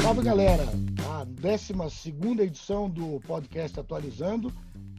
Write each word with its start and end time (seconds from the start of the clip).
Salve 0.00 0.22
galera, 0.22 0.68
a 1.08 1.24
12 1.24 2.42
edição 2.42 2.88
do 2.88 3.20
podcast 3.26 3.80
Atualizando. 3.80 4.52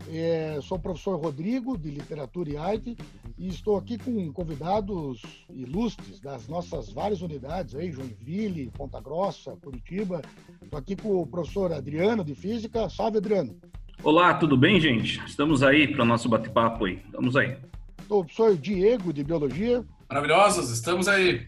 É, 0.10 0.60
sou 0.62 0.78
o 0.78 0.82
professor 0.82 1.18
Rodrigo, 1.18 1.78
de 1.78 1.90
Literatura 1.90 2.50
e 2.50 2.58
Arte, 2.58 2.98
e 3.38 3.48
estou 3.48 3.78
aqui 3.78 3.98
com 3.98 4.34
convidados 4.34 5.22
ilustres 5.50 6.20
das 6.20 6.50
nossas 6.50 6.92
várias 6.92 7.22
unidades, 7.22 7.76
aí, 7.76 7.90
Joinville, 7.90 8.70
Ponta 8.72 9.00
Grossa, 9.00 9.56
Curitiba. 9.64 10.22
Estou 10.62 10.78
aqui 10.78 10.98
com 10.98 11.22
o 11.22 11.28
professor 11.28 11.72
Adriano, 11.72 12.26
de 12.26 12.36
Física. 12.36 12.90
Salve, 12.90 13.20
Adriano. 13.20 13.56
Olá, 14.04 14.34
tudo 14.34 14.58
bem, 14.58 14.80
gente? 14.80 15.24
Estamos 15.28 15.62
aí 15.62 15.88
para 15.88 16.02
o 16.02 16.06
nosso 16.06 16.28
bate-papo 16.28 16.86
aí. 16.86 17.00
Estamos 17.06 17.36
aí. 17.36 17.56
Estou 18.00 18.22
o 18.22 18.26
professor 18.26 18.58
Diego, 18.58 19.14
de 19.14 19.24
Biologia. 19.24 19.86
Maravilhosos, 20.10 20.72
estamos 20.72 21.08
aí. 21.08 21.48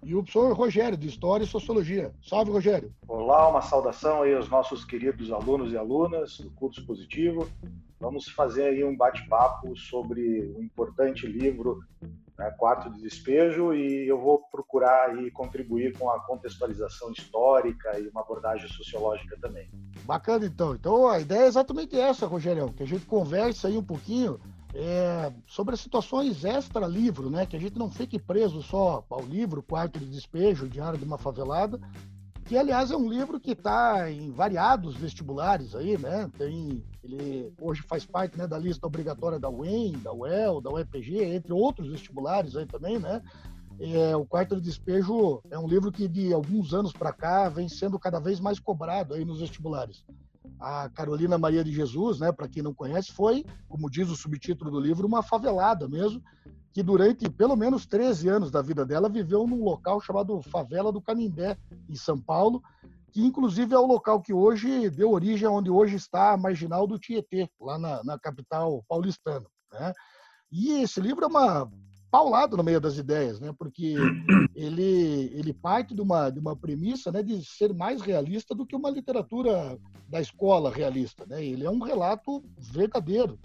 E 0.00 0.14
o 0.14 0.22
professor 0.22 0.52
Rogério, 0.52 0.96
de 0.96 1.08
História 1.08 1.42
e 1.42 1.48
Sociologia. 1.48 2.12
Salve, 2.22 2.52
Rogério. 2.52 2.92
Olá, 3.08 3.48
uma 3.48 3.60
saudação 3.60 4.22
aí 4.22 4.32
aos 4.32 4.48
nossos 4.48 4.84
queridos 4.84 5.32
alunos 5.32 5.72
e 5.72 5.76
alunas 5.76 6.38
do 6.38 6.48
curso 6.52 6.86
positivo. 6.86 7.48
Vamos 7.98 8.28
fazer 8.28 8.66
aí 8.66 8.84
um 8.84 8.96
bate-papo 8.96 9.76
sobre 9.76 10.54
um 10.56 10.62
importante 10.62 11.26
livro, 11.26 11.80
né, 12.40 12.50
Quarto 12.52 12.88
de 12.90 13.02
Despejo, 13.02 13.74
e 13.74 14.08
eu 14.08 14.18
vou 14.18 14.38
procurar 14.50 15.10
aí 15.10 15.30
contribuir 15.30 15.96
com 15.98 16.10
a 16.10 16.18
contextualização 16.20 17.12
histórica 17.12 18.00
e 18.00 18.08
uma 18.08 18.22
abordagem 18.22 18.66
sociológica 18.66 19.36
também. 19.38 19.70
Bacana, 20.06 20.46
então. 20.46 20.74
Então, 20.74 21.06
a 21.06 21.20
ideia 21.20 21.42
é 21.42 21.48
exatamente 21.48 22.00
essa, 22.00 22.26
Rogério, 22.26 22.72
que 22.72 22.82
a 22.82 22.86
gente 22.86 23.04
converse 23.04 23.66
aí 23.66 23.76
um 23.76 23.84
pouquinho 23.84 24.40
é, 24.74 25.30
sobre 25.46 25.74
as 25.74 25.80
situações 25.80 26.42
extra-livro, 26.42 27.28
né? 27.28 27.44
Que 27.44 27.56
a 27.56 27.60
gente 27.60 27.78
não 27.78 27.90
fique 27.90 28.18
preso 28.18 28.62
só 28.62 29.04
ao 29.10 29.20
livro 29.20 29.62
Quarto 29.62 29.98
de 29.98 30.06
Despejo, 30.06 30.66
Diário 30.66 30.98
de 30.98 31.04
uma 31.04 31.18
Favelada, 31.18 31.78
que 32.50 32.58
aliás 32.58 32.90
é 32.90 32.96
um 32.96 33.08
livro 33.08 33.38
que 33.38 33.52
está 33.52 34.10
em 34.10 34.32
variados 34.32 34.96
vestibulares 34.96 35.72
aí, 35.72 35.96
né? 35.96 36.28
Tem, 36.36 36.82
ele 37.00 37.54
hoje 37.60 37.80
faz 37.82 38.04
parte 38.04 38.36
né, 38.36 38.44
da 38.44 38.58
lista 38.58 38.88
obrigatória 38.88 39.38
da 39.38 39.48
UEM, 39.48 39.92
da 39.92 40.12
UEL, 40.12 40.60
da 40.60 40.68
UEPG, 40.68 41.22
entre 41.22 41.52
outros 41.52 41.88
vestibulares 41.88 42.56
aí 42.56 42.66
também, 42.66 42.98
né? 42.98 43.22
É, 43.78 44.16
o 44.16 44.26
Quarto 44.26 44.56
de 44.56 44.62
Despejo 44.62 45.40
é 45.48 45.56
um 45.56 45.68
livro 45.68 45.92
que 45.92 46.08
de 46.08 46.34
alguns 46.34 46.74
anos 46.74 46.92
para 46.92 47.12
cá 47.12 47.48
vem 47.48 47.68
sendo 47.68 48.00
cada 48.00 48.18
vez 48.18 48.40
mais 48.40 48.58
cobrado 48.58 49.14
aí 49.14 49.24
nos 49.24 49.38
vestibulares 49.38 50.04
a 50.58 50.90
Carolina 50.90 51.38
Maria 51.38 51.64
de 51.64 51.72
Jesus, 51.72 52.20
né, 52.20 52.30
para 52.30 52.46
quem 52.46 52.62
não 52.62 52.74
conhece, 52.74 53.12
foi, 53.12 53.46
como 53.66 53.90
diz 53.90 54.10
o 54.10 54.16
subtítulo 54.16 54.70
do 54.70 54.78
livro, 54.78 55.06
uma 55.06 55.22
favelada 55.22 55.88
mesmo, 55.88 56.22
que 56.72 56.82
durante 56.82 57.28
pelo 57.28 57.56
menos 57.56 57.86
13 57.86 58.28
anos 58.28 58.50
da 58.50 58.62
vida 58.62 58.86
dela 58.86 59.08
viveu 59.08 59.46
num 59.46 59.64
local 59.64 60.00
chamado 60.00 60.40
Favela 60.42 60.92
do 60.92 61.00
Canindé, 61.00 61.56
em 61.88 61.96
São 61.96 62.20
Paulo, 62.20 62.62
que 63.12 63.24
inclusive 63.24 63.74
é 63.74 63.78
o 63.78 63.86
local 63.86 64.20
que 64.20 64.32
hoje 64.32 64.88
deu 64.90 65.10
origem 65.10 65.48
a 65.48 65.50
onde 65.50 65.70
hoje 65.70 65.96
está 65.96 66.32
a 66.32 66.36
marginal 66.36 66.86
do 66.86 66.98
Tietê, 66.98 67.48
lá 67.60 67.78
na, 67.78 68.04
na 68.04 68.18
capital 68.18 68.84
paulistana. 68.88 69.46
Né? 69.72 69.92
E 70.52 70.82
esse 70.82 71.00
livro 71.00 71.24
é 71.24 71.28
uma 71.28 71.70
paulado 72.10 72.56
no 72.56 72.64
meio 72.64 72.80
das 72.80 72.98
ideias, 72.98 73.38
né? 73.38 73.54
Porque 73.56 73.94
ele 74.54 75.30
ele 75.32 75.52
parte 75.52 75.94
de 75.94 76.02
uma 76.02 76.28
de 76.28 76.40
uma 76.40 76.56
premissa, 76.56 77.12
né, 77.12 77.22
de 77.22 77.44
ser 77.44 77.72
mais 77.72 78.02
realista 78.02 78.54
do 78.54 78.66
que 78.66 78.74
uma 78.74 78.90
literatura 78.90 79.78
da 80.08 80.20
escola 80.20 80.70
realista, 80.70 81.24
né? 81.26 81.44
Ele 81.44 81.64
é 81.64 81.70
um 81.70 81.82
relato 81.82 82.42
verdadeiro. 82.58 83.38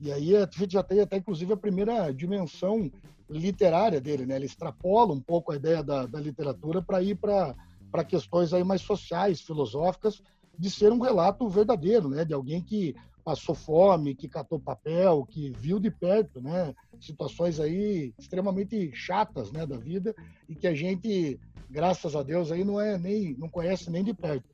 E 0.00 0.10
aí 0.10 0.36
a 0.36 0.48
gente 0.50 0.72
já 0.72 0.82
tem 0.82 1.00
até 1.00 1.16
inclusive 1.16 1.52
a 1.52 1.56
primeira 1.56 2.12
dimensão 2.12 2.90
literária 3.28 4.00
dele, 4.00 4.26
né? 4.26 4.36
Ele 4.36 4.46
extrapola 4.46 5.12
um 5.12 5.20
pouco 5.20 5.52
a 5.52 5.56
ideia 5.56 5.82
da, 5.82 6.06
da 6.06 6.18
literatura 6.18 6.82
para 6.82 7.02
ir 7.02 7.16
para 7.16 8.04
questões 8.04 8.52
aí 8.52 8.64
mais 8.64 8.80
sociais, 8.80 9.40
filosóficas, 9.40 10.22
de 10.58 10.70
ser 10.70 10.92
um 10.92 11.00
relato 11.00 11.48
verdadeiro, 11.48 12.08
né? 12.08 12.24
De 12.24 12.34
alguém 12.34 12.62
que 12.62 12.94
passou 13.24 13.54
fome, 13.54 14.14
que 14.14 14.28
catou 14.28 14.58
papel, 14.58 15.24
que 15.26 15.50
viu 15.50 15.78
de 15.78 15.90
perto, 15.90 16.40
né, 16.40 16.74
situações 17.00 17.60
aí 17.60 18.12
extremamente 18.18 18.90
chatas, 18.94 19.52
né, 19.52 19.66
da 19.66 19.76
vida 19.76 20.14
e 20.48 20.56
que 20.56 20.66
a 20.66 20.74
gente, 20.74 21.38
graças 21.68 22.16
a 22.16 22.22
Deus, 22.22 22.50
aí 22.50 22.64
não 22.64 22.80
é 22.80 22.98
nem 22.98 23.36
não 23.36 23.48
conhece 23.48 23.90
nem 23.90 24.02
de 24.02 24.14
perto. 24.14 24.48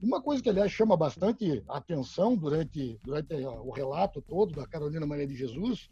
Uma 0.00 0.22
coisa 0.22 0.40
que 0.40 0.48
aliás 0.48 0.70
chama 0.70 0.96
bastante 0.96 1.62
atenção 1.68 2.36
durante 2.36 3.00
durante 3.02 3.34
o 3.34 3.70
relato 3.70 4.22
todo 4.22 4.54
da 4.54 4.66
Carolina 4.66 5.04
Maria 5.04 5.26
de 5.26 5.34
Jesus 5.34 5.88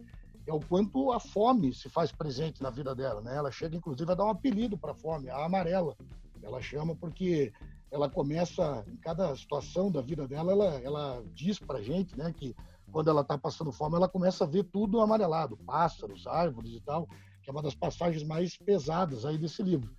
é 0.46 0.52
o 0.52 0.60
quanto 0.60 1.10
a 1.12 1.18
fome 1.18 1.74
se 1.74 1.88
faz 1.88 2.12
presente 2.12 2.62
na 2.62 2.70
vida 2.70 2.94
dela, 2.94 3.20
né? 3.20 3.36
Ela 3.36 3.50
chega 3.50 3.76
inclusive 3.76 4.12
a 4.12 4.14
dar 4.14 4.26
um 4.26 4.30
apelido 4.30 4.78
para 4.78 4.92
a 4.92 4.94
fome, 4.94 5.28
a 5.28 5.44
amarela. 5.44 5.96
Ela 6.40 6.62
chama 6.62 6.94
porque 6.94 7.52
ela 7.90 8.08
começa, 8.08 8.84
em 8.86 8.96
cada 8.96 9.34
situação 9.34 9.90
da 9.90 10.00
vida 10.00 10.28
dela, 10.28 10.52
ela, 10.52 10.80
ela 10.80 11.24
diz 11.34 11.58
para 11.58 11.82
gente, 11.82 12.16
né, 12.16 12.32
que 12.32 12.54
quando 12.92 13.10
ela 13.10 13.22
está 13.22 13.36
passando 13.36 13.72
fome, 13.72 13.96
ela 13.96 14.08
começa 14.08 14.44
a 14.44 14.46
ver 14.46 14.64
tudo 14.64 15.00
amarelado, 15.00 15.56
pássaros, 15.56 16.26
árvores 16.26 16.72
e 16.72 16.80
tal, 16.80 17.08
que 17.42 17.50
é 17.50 17.52
uma 17.52 17.62
das 17.62 17.74
passagens 17.74 18.22
mais 18.22 18.56
pesadas 18.56 19.24
aí 19.24 19.36
desse 19.36 19.62
livro. 19.62 19.90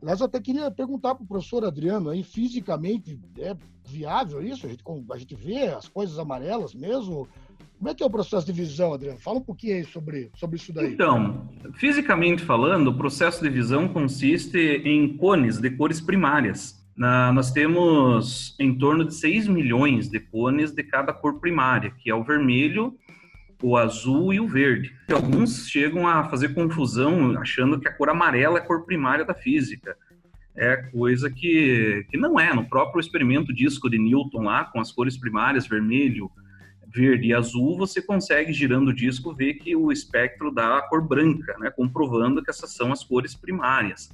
Aliás, 0.00 0.20
eu 0.20 0.26
até 0.26 0.40
queria 0.40 0.70
perguntar 0.70 1.14
para 1.14 1.24
o 1.24 1.26
professor 1.26 1.64
Adriano, 1.64 2.10
aí, 2.10 2.22
fisicamente 2.22 3.18
é 3.38 3.56
viável 3.86 4.42
isso? 4.42 4.66
A 4.66 4.68
gente, 4.68 4.84
a 5.10 5.16
gente 5.18 5.34
vê 5.34 5.68
as 5.68 5.88
coisas 5.88 6.18
amarelas 6.18 6.74
mesmo? 6.74 7.28
Como 7.78 7.90
é 7.90 7.94
que 7.94 8.02
é 8.02 8.06
o 8.06 8.10
processo 8.10 8.46
de 8.46 8.52
visão, 8.52 8.94
Adriano? 8.94 9.18
Fala 9.18 9.38
um 9.38 9.42
pouquinho 9.42 9.76
aí 9.76 9.84
sobre, 9.84 10.30
sobre 10.34 10.56
isso 10.56 10.72
daí. 10.72 10.94
Então, 10.94 11.48
fisicamente 11.74 12.42
falando, 12.42 12.88
o 12.88 12.96
processo 12.96 13.42
de 13.42 13.50
visão 13.50 13.88
consiste 13.88 14.58
em 14.58 15.16
cones 15.16 15.58
de 15.58 15.70
cores 15.70 16.00
primárias. 16.00 16.82
Na, 16.96 17.30
nós 17.32 17.50
temos 17.50 18.56
em 18.58 18.76
torno 18.78 19.04
de 19.04 19.14
6 19.14 19.48
milhões 19.48 20.08
de 20.08 20.18
cones 20.18 20.72
de 20.72 20.82
cada 20.82 21.12
cor 21.12 21.38
primária, 21.38 21.90
que 21.90 22.10
é 22.10 22.14
o 22.14 22.24
vermelho, 22.24 22.96
o 23.62 23.76
azul 23.76 24.32
e 24.32 24.40
o 24.40 24.46
verde. 24.46 24.94
Alguns 25.10 25.68
chegam 25.68 26.06
a 26.06 26.24
fazer 26.28 26.54
confusão 26.54 27.38
achando 27.38 27.78
que 27.78 27.88
a 27.88 27.92
cor 27.92 28.10
amarela 28.10 28.58
é 28.58 28.62
a 28.62 28.64
cor 28.64 28.84
primária 28.84 29.24
da 29.24 29.34
física. 29.34 29.96
É 30.54 30.76
coisa 30.76 31.30
que, 31.30 32.06
que 32.10 32.16
não 32.16 32.38
é. 32.40 32.54
No 32.54 32.68
próprio 32.68 33.00
experimento 33.00 33.54
disco 33.54 33.90
de 33.90 33.98
Newton 33.98 34.44
lá, 34.44 34.64
com 34.64 34.80
as 34.80 34.90
cores 34.90 35.16
primárias, 35.16 35.66
vermelho, 35.66 36.30
verde 36.86 37.28
e 37.28 37.34
azul, 37.34 37.76
você 37.76 38.00
consegue, 38.00 38.52
girando 38.52 38.88
o 38.88 38.94
disco, 38.94 39.34
ver 39.34 39.54
que 39.54 39.76
o 39.76 39.92
espectro 39.92 40.50
dá 40.50 40.78
a 40.78 40.82
cor 40.82 41.06
branca, 41.06 41.54
né, 41.58 41.70
comprovando 41.70 42.42
que 42.42 42.50
essas 42.50 42.74
são 42.74 42.90
as 42.90 43.04
cores 43.04 43.34
primárias. 43.34 44.10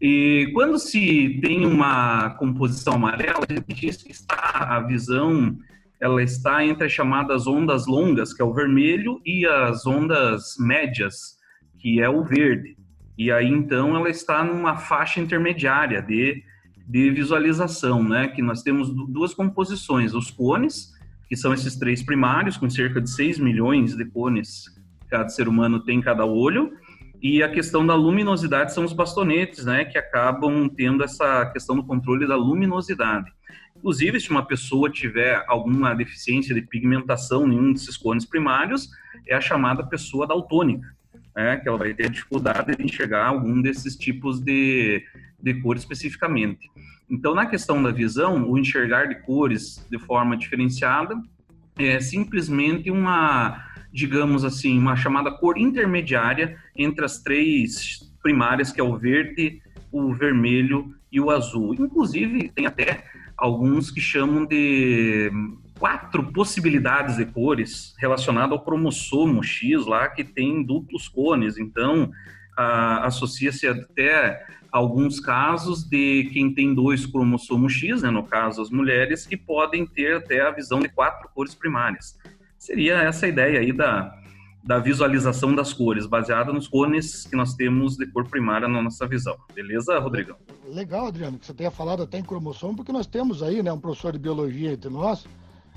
E 0.00 0.50
quando 0.52 0.78
se 0.78 1.40
tem 1.40 1.66
uma 1.66 2.30
composição 2.30 2.94
amarela, 2.94 3.46
a 3.48 3.52
gente 3.52 3.74
diz 3.74 4.02
que 4.02 4.12
está, 4.12 4.76
a 4.76 4.80
visão 4.80 5.58
ela 6.00 6.22
está 6.22 6.64
entre 6.64 6.86
as 6.86 6.92
chamadas 6.92 7.46
ondas 7.46 7.86
longas, 7.86 8.32
que 8.32 8.42
é 8.42 8.44
o 8.44 8.52
vermelho, 8.52 9.20
e 9.24 9.46
as 9.46 9.86
ondas 9.86 10.56
médias, 10.58 11.36
que 11.78 12.00
é 12.00 12.08
o 12.08 12.24
verde. 12.24 12.76
E 13.16 13.32
aí, 13.32 13.48
então, 13.48 13.96
ela 13.96 14.10
está 14.10 14.44
numa 14.44 14.76
faixa 14.76 15.20
intermediária 15.20 16.02
de, 16.02 16.42
de 16.86 17.10
visualização, 17.10 18.02
né? 18.02 18.28
Que 18.28 18.42
nós 18.42 18.62
temos 18.62 18.90
duas 19.08 19.32
composições, 19.32 20.14
os 20.14 20.30
cones, 20.30 20.92
que 21.28 21.36
são 21.36 21.54
esses 21.54 21.76
três 21.76 22.02
primários, 22.02 22.56
com 22.56 22.68
cerca 22.68 23.00
de 23.00 23.10
6 23.10 23.38
milhões 23.38 23.96
de 23.96 24.04
cones 24.04 24.76
cada 25.08 25.28
ser 25.28 25.48
humano 25.48 25.80
tem 25.80 25.98
em 25.98 26.02
cada 26.02 26.24
olho, 26.24 26.72
e 27.22 27.42
a 27.42 27.48
questão 27.48 27.86
da 27.86 27.94
luminosidade 27.94 28.72
são 28.74 28.84
os 28.84 28.92
bastonetes, 28.92 29.64
né, 29.64 29.84
que 29.84 29.96
acabam 29.96 30.68
tendo 30.68 31.02
essa 31.02 31.46
questão 31.46 31.76
do 31.76 31.84
controle 31.84 32.26
da 32.26 32.36
luminosidade. 32.36 33.30
Inclusive, 33.86 34.18
se 34.18 34.30
uma 34.30 34.44
pessoa 34.44 34.90
tiver 34.90 35.44
alguma 35.46 35.94
deficiência 35.94 36.52
de 36.52 36.60
pigmentação 36.60 37.46
em 37.46 37.56
um 37.56 37.72
desses 37.72 37.96
cones 37.96 38.24
primários, 38.24 38.90
é 39.28 39.36
a 39.36 39.40
chamada 39.40 39.86
pessoa 39.86 40.26
daltônica, 40.26 40.92
né, 41.36 41.58
que 41.58 41.68
ela 41.68 41.78
vai 41.78 41.94
ter 41.94 42.10
dificuldade 42.10 42.74
de 42.74 42.82
enxergar 42.82 43.26
algum 43.26 43.62
desses 43.62 43.94
tipos 43.94 44.40
de, 44.40 45.04
de 45.40 45.54
cor 45.62 45.76
especificamente. 45.76 46.68
Então, 47.08 47.32
na 47.32 47.46
questão 47.46 47.80
da 47.80 47.92
visão, 47.92 48.50
o 48.50 48.58
enxergar 48.58 49.06
de 49.06 49.22
cores 49.22 49.86
de 49.88 50.00
forma 50.00 50.36
diferenciada 50.36 51.14
é 51.78 52.00
simplesmente 52.00 52.90
uma 52.90 53.64
digamos 53.92 54.44
assim, 54.44 54.76
uma 54.76 54.96
chamada 54.96 55.30
cor 55.30 55.56
intermediária 55.56 56.58
entre 56.76 57.04
as 57.04 57.22
três 57.22 58.12
primárias, 58.20 58.72
que 58.72 58.80
é 58.80 58.84
o 58.84 58.98
verde, 58.98 59.62
o 59.92 60.12
vermelho 60.12 60.92
e 61.10 61.20
o 61.20 61.30
azul. 61.30 61.72
Inclusive, 61.72 62.50
tem 62.50 62.66
até 62.66 63.04
alguns 63.36 63.90
que 63.90 64.00
chamam 64.00 64.44
de 64.44 65.30
quatro 65.78 66.32
possibilidades 66.32 67.16
de 67.16 67.26
cores 67.26 67.94
relacionadas 67.98 68.52
ao 68.52 68.64
cromossomo 68.64 69.42
X 69.42 69.84
lá, 69.86 70.08
que 70.08 70.24
tem 70.24 70.62
duplos 70.62 71.08
cones. 71.08 71.58
Então, 71.58 72.10
associa-se 72.56 73.66
até 73.66 74.44
alguns 74.72 75.20
casos 75.20 75.84
de 75.84 76.30
quem 76.32 76.52
tem 76.52 76.74
dois 76.74 77.04
cromossomos 77.04 77.72
X, 77.72 78.02
né, 78.02 78.10
no 78.10 78.22
caso 78.24 78.62
as 78.62 78.70
mulheres, 78.70 79.26
que 79.26 79.36
podem 79.36 79.86
ter 79.86 80.16
até 80.16 80.40
a 80.40 80.50
visão 80.50 80.80
de 80.80 80.88
quatro 80.88 81.28
cores 81.34 81.54
primárias 81.54 82.18
seria 82.58 83.02
essa 83.02 83.28
ideia 83.28 83.60
aí 83.60 83.72
da, 83.72 84.12
da 84.66 84.80
visualização 84.80 85.54
das 85.54 85.72
cores, 85.72 86.06
baseada 86.06 86.52
nos 86.52 86.66
cones 86.66 87.24
que 87.24 87.36
nós 87.36 87.54
temos 87.54 87.96
de 87.96 88.04
cor 88.08 88.28
primária 88.28 88.66
na 88.66 88.82
nossa 88.82 89.06
visão. 89.06 89.36
Beleza, 89.54 89.96
Rodrigão? 90.00 90.36
Legal, 90.66 91.06
Adriano, 91.06 91.38
que 91.38 91.46
você 91.46 91.54
tenha 91.54 91.70
falado 91.70 92.02
até 92.02 92.18
em 92.18 92.24
cromossomo, 92.24 92.74
porque 92.74 92.90
nós 92.90 93.06
temos 93.06 93.44
aí 93.44 93.62
né, 93.62 93.72
um 93.72 93.78
professor 93.78 94.12
de 94.12 94.18
biologia 94.18 94.72
entre 94.72 94.90
nós, 94.90 95.24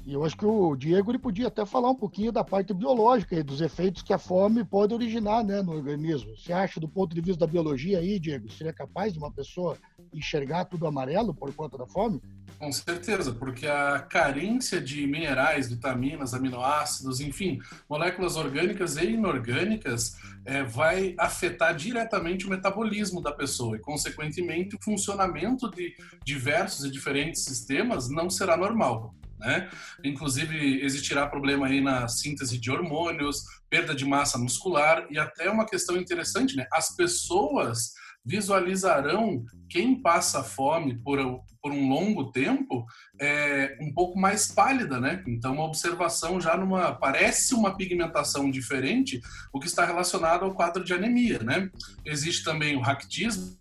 e 0.07 0.13
eu 0.13 0.25
acho 0.25 0.35
que 0.35 0.45
o 0.45 0.75
Diego 0.75 1.11
ele 1.11 1.19
podia 1.19 1.49
até 1.49 1.63
falar 1.67 1.91
um 1.91 1.95
pouquinho 1.95 2.31
da 2.31 2.43
parte 2.43 2.73
biológica 2.73 3.35
e 3.35 3.43
dos 3.43 3.61
efeitos 3.61 4.01
que 4.01 4.11
a 4.11 4.17
fome 4.17 4.63
pode 4.63 4.91
originar 4.91 5.43
né, 5.43 5.61
no 5.61 5.71
organismo. 5.71 6.35
Você 6.35 6.51
acha, 6.51 6.79
do 6.79 6.89
ponto 6.89 7.13
de 7.13 7.21
vista 7.21 7.45
da 7.45 7.51
biologia 7.51 7.99
aí, 7.99 8.19
Diego, 8.19 8.49
seria 8.49 8.73
capaz 8.73 9.13
de 9.13 9.19
uma 9.19 9.31
pessoa 9.31 9.77
enxergar 10.13 10.65
tudo 10.65 10.87
amarelo 10.87 11.33
por 11.33 11.53
conta 11.53 11.77
da 11.77 11.85
fome? 11.85 12.21
Com 12.59 12.73
certeza, 12.73 13.31
porque 13.31 13.67
a 13.67 13.99
carência 13.99 14.81
de 14.81 15.07
minerais, 15.07 15.69
vitaminas, 15.69 16.33
aminoácidos, 16.33 17.21
enfim, 17.21 17.59
moléculas 17.89 18.35
orgânicas 18.35 18.97
e 18.97 19.11
inorgânicas 19.11 20.17
é, 20.43 20.61
vai 20.61 21.15
afetar 21.17 21.73
diretamente 21.73 22.45
o 22.45 22.49
metabolismo 22.49 23.21
da 23.21 23.31
pessoa 23.31 23.77
e, 23.77 23.79
consequentemente, 23.79 24.75
o 24.75 24.83
funcionamento 24.83 25.71
de 25.71 25.95
diversos 26.25 26.83
e 26.83 26.91
diferentes 26.91 27.45
sistemas 27.45 28.09
não 28.09 28.29
será 28.29 28.57
normal. 28.57 29.15
Né? 29.39 29.69
Inclusive, 30.03 30.83
existirá 30.83 31.25
problema 31.25 31.67
aí 31.67 31.79
na 31.79 32.09
síntese 32.09 32.57
de 32.57 32.69
hormônios, 32.69 33.45
perda 33.69 33.95
de 33.95 34.03
massa 34.03 34.37
muscular 34.37 35.07
e 35.09 35.17
até 35.17 35.49
uma 35.49 35.65
questão 35.65 35.95
interessante, 35.95 36.57
né? 36.57 36.67
As 36.73 36.93
pessoas 36.93 37.93
visualizarão 38.25 39.43
quem 39.69 40.01
passa 40.01 40.43
fome 40.43 40.97
por, 40.97 41.19
por 41.61 41.71
um 41.71 41.89
longo 41.89 42.31
tempo 42.31 42.85
é 43.19 43.77
um 43.81 43.93
pouco 43.93 44.17
mais 44.17 44.47
pálida, 44.47 44.99
né? 44.99 45.23
Então, 45.27 45.53
uma 45.53 45.65
observação 45.65 46.39
já 46.39 46.55
numa 46.55 46.93
parece 46.93 47.53
uma 47.53 47.75
pigmentação 47.75 48.49
diferente, 48.49 49.19
o 49.53 49.59
que 49.59 49.67
está 49.67 49.85
relacionado 49.85 50.45
ao 50.45 50.53
quadro 50.53 50.83
de 50.83 50.93
anemia, 50.93 51.39
né? 51.39 51.69
Existe 52.05 52.43
também 52.43 52.75
o 52.75 52.81
raquitismo, 52.81 53.58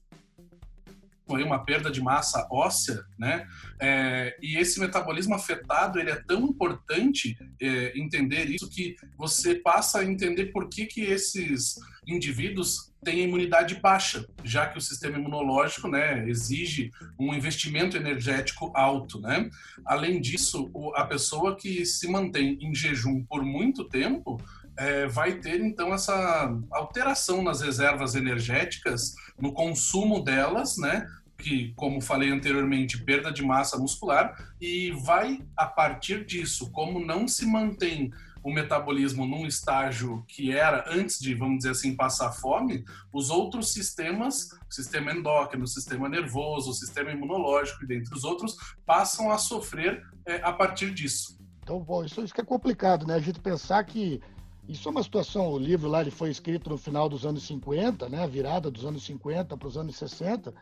aí 1.37 1.43
uma 1.43 1.65
perda 1.65 1.91
de 1.91 2.01
massa 2.01 2.47
óssea, 2.51 3.05
né? 3.19 3.47
É, 3.81 4.37
e 4.43 4.57
esse 4.59 4.81
metabolismo 4.81 5.35
afetado 5.35 5.99
ele 5.99 6.11
é 6.11 6.17
tão 6.17 6.43
importante 6.43 7.37
é, 7.61 7.99
entender 7.99 8.47
isso 8.47 8.69
que 8.69 8.97
você 9.17 9.55
passa 9.55 10.01
a 10.01 10.05
entender 10.05 10.47
por 10.47 10.69
que 10.69 10.87
que 10.87 11.03
esses 11.03 11.77
indivíduos 12.07 12.93
têm 13.05 13.23
imunidade 13.23 13.77
baixa, 13.77 14.27
já 14.43 14.67
que 14.67 14.79
o 14.79 14.81
sistema 14.81 15.19
imunológico, 15.19 15.89
né, 15.89 16.29
exige 16.29 16.91
um 17.19 17.35
investimento 17.35 17.97
energético 17.97 18.73
alto, 18.75 19.21
né? 19.21 19.49
Além 19.85 20.21
disso, 20.21 20.71
a 20.95 21.05
pessoa 21.05 21.57
que 21.57 21.85
se 21.85 22.09
mantém 22.09 22.59
em 22.61 22.75
jejum 22.75 23.23
por 23.25 23.45
muito 23.45 23.85
tempo 23.85 24.41
é, 24.79 25.07
vai 25.09 25.35
ter 25.35 25.61
então 25.61 25.93
essa 25.93 26.57
alteração 26.71 27.43
nas 27.43 27.61
reservas 27.61 28.15
energéticas, 28.15 29.15
no 29.39 29.53
consumo 29.53 30.23
delas, 30.23 30.77
né? 30.79 31.07
Que, 31.39 31.73
como 31.77 32.01
falei 32.01 32.31
anteriormente, 32.31 33.03
perda 33.05 33.31
de 33.31 33.43
massa 33.43 33.79
muscular, 33.79 34.35
e 34.61 34.91
vai, 34.91 35.41
a 35.57 35.67
partir 35.67 36.25
disso, 36.25 36.71
como 36.73 36.99
não 36.99 37.29
se 37.29 37.47
mantém 37.47 38.11
o 38.43 38.53
metabolismo 38.53 39.27
num 39.27 39.47
estágio 39.47 40.25
que 40.27 40.53
era 40.53 40.85
antes 40.89 41.19
de, 41.19 41.35
vamos 41.35 41.59
dizer 41.59 41.71
assim, 41.71 41.95
passar 41.95 42.33
fome, 42.33 42.85
os 43.13 43.31
outros 43.31 43.73
sistemas, 43.73 44.51
o 44.69 44.75
sistema 44.75 45.13
endócrino, 45.13 45.65
o 45.65 45.69
sistema 45.69 46.09
nervoso, 46.09 46.71
o 46.71 46.75
sistema 46.75 47.11
imunológico 47.11 47.85
e 47.85 47.87
dentre 47.87 48.15
os 48.15 48.25
outros, 48.25 48.57
passam 48.87 49.31
a 49.31 49.39
sofrer 49.39 50.03
é, 50.25 50.37
a 50.37 50.53
partir 50.53 50.93
disso. 50.93 51.39
Então, 51.63 51.81
bom, 51.81 52.05
isso, 52.05 52.23
isso 52.23 52.35
que 52.35 52.41
é 52.41 52.45
complicado, 52.45 53.07
né? 53.07 53.15
A 53.15 53.21
gente 53.21 53.41
pensar 53.41 53.85
que 53.85 54.21
isso 54.69 54.87
é 54.87 54.91
uma 54.91 55.03
situação, 55.03 55.51
o 55.51 55.59
livro 55.59 55.89
lá 55.89 56.03
ele 56.03 56.11
foi 56.11 56.31
escrito 56.31 56.69
no 56.69 56.77
final 56.77 57.09
dos 57.09 57.25
anos 57.25 57.43
50, 57.45 58.09
né, 58.11 58.23
a 58.23 58.27
virada 58.27 58.71
dos 58.71 58.85
anos 58.85 59.03
50 59.05 59.57
para 59.57 59.69
os 59.69 59.79
anos 59.79 59.97
60, 59.97 60.53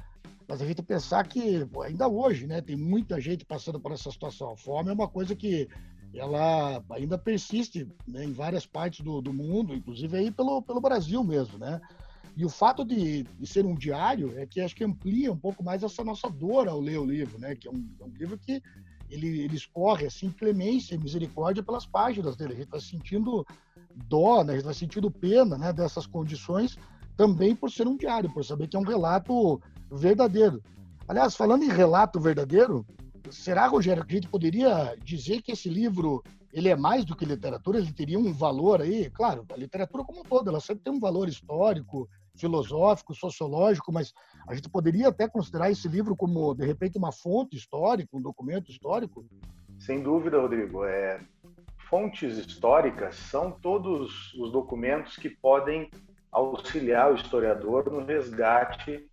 mas 0.46 0.62
a 0.62 0.66
gente 0.66 0.80
pensar 0.80 1.26
que 1.26 1.66
ainda 1.84 2.08
hoje, 2.08 2.46
né, 2.46 2.60
tem 2.60 2.76
muita 2.76 3.20
gente 3.20 3.44
passando 3.44 3.80
por 3.80 3.90
essa 3.90 4.10
situação. 4.10 4.52
A 4.52 4.56
fome 4.56 4.90
é 4.90 4.92
uma 4.92 5.08
coisa 5.08 5.34
que 5.34 5.68
ela 6.14 6.82
ainda 6.90 7.18
persiste 7.18 7.88
né, 8.06 8.24
em 8.24 8.32
várias 8.32 8.64
partes 8.64 9.04
do, 9.04 9.20
do, 9.20 9.32
mundo, 9.32 9.74
inclusive 9.74 10.16
aí 10.16 10.30
pelo, 10.30 10.62
pelo 10.62 10.80
Brasil 10.80 11.22
mesmo, 11.24 11.58
né? 11.58 11.80
E 12.36 12.44
o 12.44 12.48
fato 12.48 12.84
de, 12.84 13.22
de, 13.22 13.46
ser 13.46 13.64
um 13.64 13.74
diário 13.74 14.38
é 14.38 14.46
que 14.46 14.60
acho 14.60 14.76
que 14.76 14.84
amplia 14.84 15.32
um 15.32 15.36
pouco 15.36 15.64
mais 15.64 15.82
essa 15.82 16.04
nossa 16.04 16.28
dor 16.28 16.68
ao 16.68 16.80
ler 16.80 16.98
o 16.98 17.04
livro, 17.04 17.38
né? 17.38 17.56
Que 17.56 17.66
é 17.66 17.70
um, 17.70 17.88
é 18.00 18.04
um 18.04 18.12
livro 18.12 18.38
que 18.38 18.62
ele, 19.10 19.40
ele 19.40 19.56
escorre 19.56 20.06
assim 20.06 20.30
clemência 20.30 20.94
e 20.94 20.98
misericórdia 20.98 21.62
pelas 21.62 21.86
páginas 21.86 22.36
dele. 22.36 22.52
A 22.52 22.56
gente 22.56 22.68
vai 22.68 22.80
sentindo 22.80 23.44
dó, 23.96 24.44
né? 24.44 24.54
gente 24.54 24.64
vai 24.64 24.74
sentindo 24.74 25.10
pena 25.10 25.56
né, 25.56 25.72
dessas 25.72 26.06
condições, 26.06 26.76
também 27.16 27.54
por 27.54 27.70
ser 27.70 27.86
um 27.86 27.96
diário, 27.96 28.32
por 28.32 28.44
saber 28.44 28.68
que 28.68 28.76
é 28.76 28.80
um 28.80 28.84
relato 28.84 29.60
verdadeiro. 29.90 30.62
Aliás, 31.08 31.34
falando 31.34 31.62
em 31.62 31.70
relato 31.70 32.20
verdadeiro, 32.20 32.84
será, 33.30 33.66
Rogério, 33.66 34.04
que 34.04 34.12
a 34.12 34.16
gente 34.16 34.28
poderia 34.28 34.96
dizer 35.02 35.40
que 35.42 35.52
esse 35.52 35.68
livro 35.68 36.22
ele 36.52 36.68
é 36.68 36.76
mais 36.76 37.04
do 37.04 37.14
que 37.14 37.24
literatura? 37.24 37.78
Ele 37.78 37.92
teria 37.92 38.18
um 38.18 38.32
valor 38.32 38.80
aí? 38.80 39.10
Claro, 39.10 39.44
a 39.52 39.56
literatura 39.56 40.04
como 40.04 40.20
um 40.20 40.24
todo, 40.24 40.48
ela 40.48 40.60
sempre 40.60 40.84
tem 40.84 40.92
um 40.92 41.00
valor 41.00 41.28
histórico, 41.28 42.08
filosófico, 42.36 43.14
sociológico, 43.14 43.92
mas 43.92 44.12
a 44.46 44.54
gente 44.54 44.68
poderia 44.68 45.08
até 45.08 45.28
considerar 45.28 45.70
esse 45.70 45.88
livro 45.88 46.16
como, 46.16 46.54
de 46.54 46.64
repente, 46.64 46.98
uma 46.98 47.12
fonte 47.12 47.56
histórica, 47.56 48.16
um 48.16 48.22
documento 48.22 48.70
histórico? 48.70 49.26
Sem 49.78 50.02
dúvida, 50.02 50.40
Rodrigo. 50.40 50.84
É, 50.84 51.20
fontes 51.88 52.36
históricas 52.36 53.16
são 53.16 53.50
todos 53.50 54.34
os 54.34 54.50
documentos 54.50 55.16
que 55.16 55.30
podem 55.30 55.90
auxiliar 56.32 57.12
o 57.12 57.14
historiador 57.14 57.90
no 57.90 58.04
resgate 58.04 59.08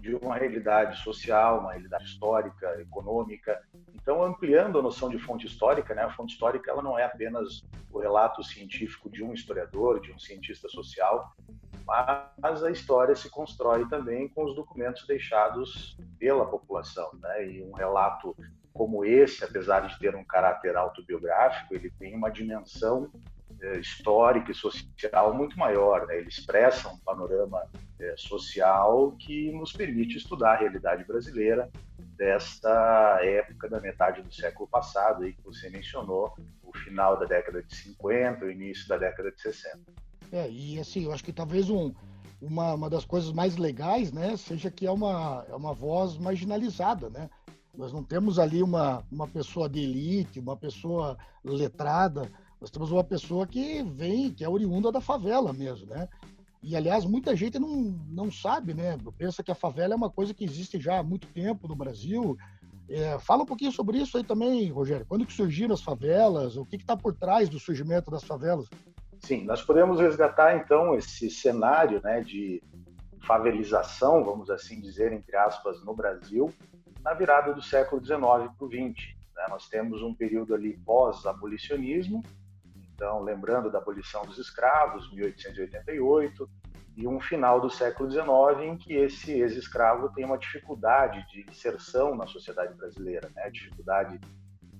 de 0.00 0.14
uma 0.14 0.36
realidade 0.36 0.98
social, 1.02 1.60
uma 1.60 1.72
realidade 1.72 2.04
histórica, 2.04 2.80
econômica. 2.80 3.60
Então, 3.94 4.22
ampliando 4.22 4.78
a 4.78 4.82
noção 4.82 5.08
de 5.10 5.18
fonte 5.18 5.46
histórica, 5.46 5.94
né? 5.94 6.02
A 6.02 6.10
fonte 6.10 6.32
histórica 6.32 6.70
ela 6.70 6.82
não 6.82 6.98
é 6.98 7.04
apenas 7.04 7.62
o 7.90 7.98
relato 7.98 8.42
científico 8.42 9.10
de 9.10 9.22
um 9.22 9.32
historiador, 9.32 10.00
de 10.00 10.12
um 10.12 10.18
cientista 10.18 10.68
social, 10.68 11.32
mas 12.38 12.62
a 12.64 12.70
história 12.70 13.14
se 13.14 13.28
constrói 13.28 13.86
também 13.88 14.28
com 14.28 14.44
os 14.44 14.54
documentos 14.54 15.06
deixados 15.06 15.96
pela 16.18 16.46
população, 16.46 17.10
né? 17.20 17.46
E 17.46 17.62
um 17.62 17.72
relato 17.72 18.34
como 18.76 19.04
esse, 19.04 19.42
apesar 19.42 19.80
de 19.80 19.98
ter 19.98 20.14
um 20.14 20.24
caráter 20.24 20.76
autobiográfico, 20.76 21.74
ele 21.74 21.90
tem 21.98 22.14
uma 22.14 22.30
dimensão 22.30 23.10
é, 23.60 23.78
histórica 23.78 24.52
e 24.52 24.54
social 24.54 25.34
muito 25.34 25.58
maior. 25.58 26.06
Né? 26.06 26.18
Ele 26.18 26.28
expressa 26.28 26.88
um 26.88 26.98
panorama 26.98 27.62
é, 27.98 28.14
social 28.16 29.12
que 29.18 29.50
nos 29.52 29.72
permite 29.72 30.18
estudar 30.18 30.52
a 30.52 30.56
realidade 30.56 31.04
brasileira 31.04 31.70
desta 32.16 33.18
época 33.22 33.68
da 33.68 33.80
metade 33.80 34.22
do 34.22 34.32
século 34.32 34.68
passado, 34.68 35.24
aí 35.24 35.32
que 35.32 35.42
você 35.42 35.68
mencionou, 35.68 36.34
o 36.62 36.76
final 36.76 37.18
da 37.18 37.26
década 37.26 37.62
de 37.62 37.74
50, 37.74 38.44
o 38.44 38.50
início 38.50 38.88
da 38.88 38.96
década 38.96 39.30
de 39.30 39.40
60. 39.40 39.80
É, 40.32 40.50
e 40.50 40.78
assim, 40.78 41.04
eu 41.04 41.12
acho 41.12 41.22
que 41.22 41.32
talvez 41.32 41.70
um, 41.70 41.94
uma, 42.40 42.74
uma 42.74 42.90
das 42.90 43.04
coisas 43.04 43.32
mais 43.32 43.56
legais, 43.56 44.12
né, 44.12 44.36
seja 44.36 44.70
que 44.70 44.86
é 44.86 44.90
uma, 44.90 45.44
é 45.48 45.54
uma 45.54 45.72
voz 45.72 46.18
marginalizada, 46.18 47.08
né? 47.10 47.30
Nós 47.76 47.92
não 47.92 48.02
temos 48.02 48.38
ali 48.38 48.62
uma, 48.62 49.04
uma 49.10 49.28
pessoa 49.28 49.68
de 49.68 49.80
elite, 49.80 50.40
uma 50.40 50.56
pessoa 50.56 51.16
letrada, 51.44 52.30
nós 52.60 52.70
temos 52.70 52.90
uma 52.90 53.04
pessoa 53.04 53.46
que 53.46 53.82
vem, 53.82 54.32
que 54.32 54.42
é 54.42 54.48
oriunda 54.48 54.90
da 54.90 55.00
favela 55.00 55.52
mesmo, 55.52 55.86
né? 55.86 56.08
E, 56.62 56.74
aliás, 56.74 57.04
muita 57.04 57.36
gente 57.36 57.58
não, 57.58 57.94
não 58.08 58.32
sabe, 58.32 58.74
né? 58.74 58.98
Pensa 59.16 59.42
que 59.42 59.52
a 59.52 59.54
favela 59.54 59.94
é 59.94 59.96
uma 59.96 60.10
coisa 60.10 60.34
que 60.34 60.44
existe 60.44 60.80
já 60.80 60.98
há 60.98 61.02
muito 61.02 61.28
tempo 61.28 61.68
no 61.68 61.76
Brasil. 61.76 62.36
É, 62.88 63.18
fala 63.18 63.42
um 63.42 63.46
pouquinho 63.46 63.70
sobre 63.70 63.98
isso 63.98 64.16
aí 64.16 64.24
também, 64.24 64.68
Rogério. 64.70 65.06
Quando 65.06 65.26
que 65.26 65.32
surgiram 65.32 65.74
as 65.74 65.82
favelas? 65.82 66.56
O 66.56 66.64
que 66.64 66.76
está 66.76 66.96
por 66.96 67.14
trás 67.14 67.48
do 67.48 67.60
surgimento 67.60 68.10
das 68.10 68.24
favelas? 68.24 68.66
Sim, 69.20 69.44
nós 69.44 69.62
podemos 69.62 70.00
resgatar, 70.00 70.56
então, 70.56 70.94
esse 70.94 71.30
cenário 71.30 72.00
né, 72.02 72.20
de 72.20 72.62
favelização, 73.20 74.24
vamos 74.24 74.50
assim 74.50 74.80
dizer, 74.80 75.12
entre 75.12 75.36
aspas, 75.36 75.84
no 75.84 75.94
Brasil, 75.94 76.52
na 77.02 77.14
virada 77.14 77.52
do 77.52 77.62
século 77.62 78.04
XIX 78.04 78.18
para 78.18 78.66
o 78.66 78.68
XX. 78.68 79.14
Né? 79.34 79.46
Nós 79.48 79.68
temos 79.68 80.02
um 80.02 80.14
período 80.14 80.54
ali 80.54 80.76
pós-abolicionismo, 80.78 82.22
então, 82.94 83.22
lembrando 83.22 83.70
da 83.70 83.78
abolição 83.78 84.24
dos 84.24 84.38
escravos, 84.38 85.12
1888, 85.12 86.48
e 86.96 87.06
um 87.06 87.20
final 87.20 87.60
do 87.60 87.68
século 87.68 88.10
XIX 88.10 88.26
em 88.62 88.76
que 88.78 88.94
esse 88.94 89.32
ex-escravo 89.32 90.08
tem 90.14 90.24
uma 90.24 90.38
dificuldade 90.38 91.26
de 91.28 91.42
inserção 91.42 92.16
na 92.16 92.26
sociedade 92.26 92.72
brasileira, 92.74 93.30
né? 93.34 93.50
dificuldade 93.50 94.18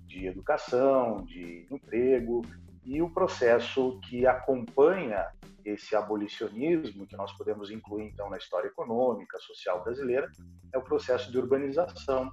de 0.06 0.26
educação, 0.26 1.24
de 1.24 1.66
emprego, 1.70 2.40
e 2.86 3.02
o 3.02 3.10
processo 3.10 3.98
que 4.00 4.26
acompanha 4.26 5.26
esse 5.64 5.96
abolicionismo, 5.96 7.06
que 7.06 7.16
nós 7.16 7.32
podemos 7.32 7.70
incluir 7.70 8.04
então 8.04 8.30
na 8.30 8.38
história 8.38 8.68
econômica, 8.68 9.38
social 9.40 9.82
brasileira, 9.82 10.30
é 10.72 10.78
o 10.78 10.82
processo 10.82 11.30
de 11.30 11.38
urbanização. 11.38 12.30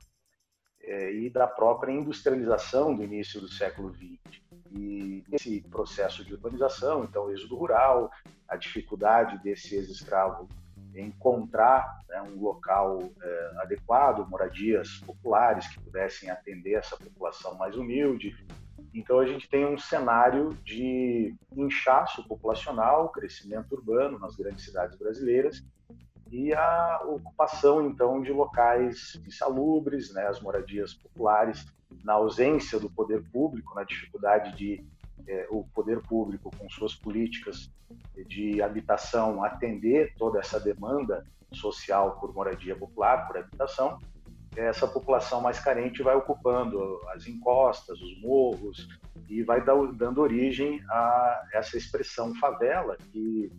é, 0.85 1.13
e 1.13 1.29
da 1.29 1.47
própria 1.47 1.93
industrialização 1.93 2.93
do 2.93 3.03
início 3.03 3.39
do 3.39 3.47
século 3.47 3.93
XX. 3.93 4.41
E 4.69 5.23
esse 5.31 5.61
processo 5.69 6.25
de 6.25 6.33
urbanização, 6.33 7.05
então, 7.05 7.25
o 7.25 7.31
êxodo 7.31 7.55
rural, 7.55 8.11
a 8.49 8.57
dificuldade 8.57 9.41
desse 9.41 9.75
ex-escravo 9.75 10.49
encontrar 10.95 11.99
né, 12.07 12.21
um 12.21 12.39
local 12.39 12.99
é, 13.21 13.51
adequado, 13.59 14.27
moradias 14.29 14.97
populares 15.05 15.67
que 15.67 15.79
pudessem 15.79 16.29
atender 16.29 16.73
essa 16.73 16.97
população 16.97 17.55
mais 17.57 17.75
humilde. 17.75 18.35
Então 18.93 19.19
a 19.19 19.25
gente 19.25 19.49
tem 19.49 19.65
um 19.65 19.77
cenário 19.77 20.49
de 20.63 21.35
inchaço 21.55 22.27
populacional, 22.27 23.09
crescimento 23.09 23.73
urbano 23.73 24.19
nas 24.19 24.35
grandes 24.35 24.65
cidades 24.65 24.97
brasileiras 24.97 25.63
e 26.31 26.53
a 26.53 27.01
ocupação 27.05 27.85
então 27.85 28.21
de 28.21 28.31
locais 28.31 29.21
insalubres, 29.27 30.13
né, 30.13 30.27
as 30.27 30.41
moradias 30.41 30.93
populares, 30.93 31.65
na 32.03 32.13
ausência 32.13 32.79
do 32.79 32.89
poder 32.89 33.23
público, 33.31 33.75
na 33.75 33.83
dificuldade 33.83 34.55
de 34.55 34.83
é, 35.27 35.47
o 35.49 35.63
poder 35.73 36.01
público 36.01 36.51
com 36.57 36.69
suas 36.69 36.95
políticas 36.95 37.71
de 38.27 38.61
habitação 38.61 39.43
atender 39.43 40.13
toda 40.17 40.39
essa 40.39 40.59
demanda 40.59 41.25
social 41.51 42.19
por 42.19 42.33
moradia 42.33 42.75
popular, 42.75 43.27
por 43.27 43.37
habitação, 43.37 43.99
essa 44.55 44.87
população 44.87 45.41
mais 45.41 45.59
carente 45.59 46.03
vai 46.03 46.15
ocupando 46.15 46.99
as 47.09 47.27
encostas, 47.27 47.99
os 48.01 48.21
morros 48.21 48.87
e 49.27 49.43
vai 49.43 49.63
dando 49.63 50.21
origem 50.21 50.83
a 50.89 51.47
essa 51.53 51.77
expressão 51.77 52.35
favela 52.35 52.97
que 53.11 53.51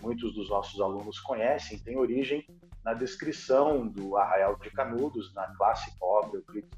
muitos 0.00 0.34
dos 0.34 0.48
nossos 0.48 0.80
alunos 0.80 1.20
conhecem, 1.20 1.78
tem 1.78 1.96
origem 1.96 2.46
na 2.84 2.94
descrição 2.94 3.86
do 3.86 4.16
Arraial 4.16 4.56
de 4.56 4.70
Canudos, 4.70 5.32
na 5.34 5.52
obra 6.00 6.38
Euclides, 6.38 6.70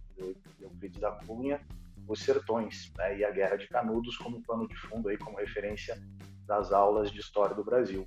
Euclides 0.60 1.00
da 1.00 1.12
Cunha, 1.12 1.60
Os 2.06 2.20
Sertões, 2.20 2.92
né, 2.96 3.18
e 3.18 3.24
a 3.24 3.30
Guerra 3.30 3.56
de 3.56 3.68
Canudos 3.68 4.16
como 4.16 4.42
pano 4.42 4.66
de 4.66 4.76
fundo, 4.76 5.08
aí, 5.08 5.16
como 5.16 5.38
referência 5.38 5.96
das 6.46 6.72
aulas 6.72 7.10
de 7.10 7.20
História 7.20 7.54
do 7.54 7.64
Brasil. 7.64 8.06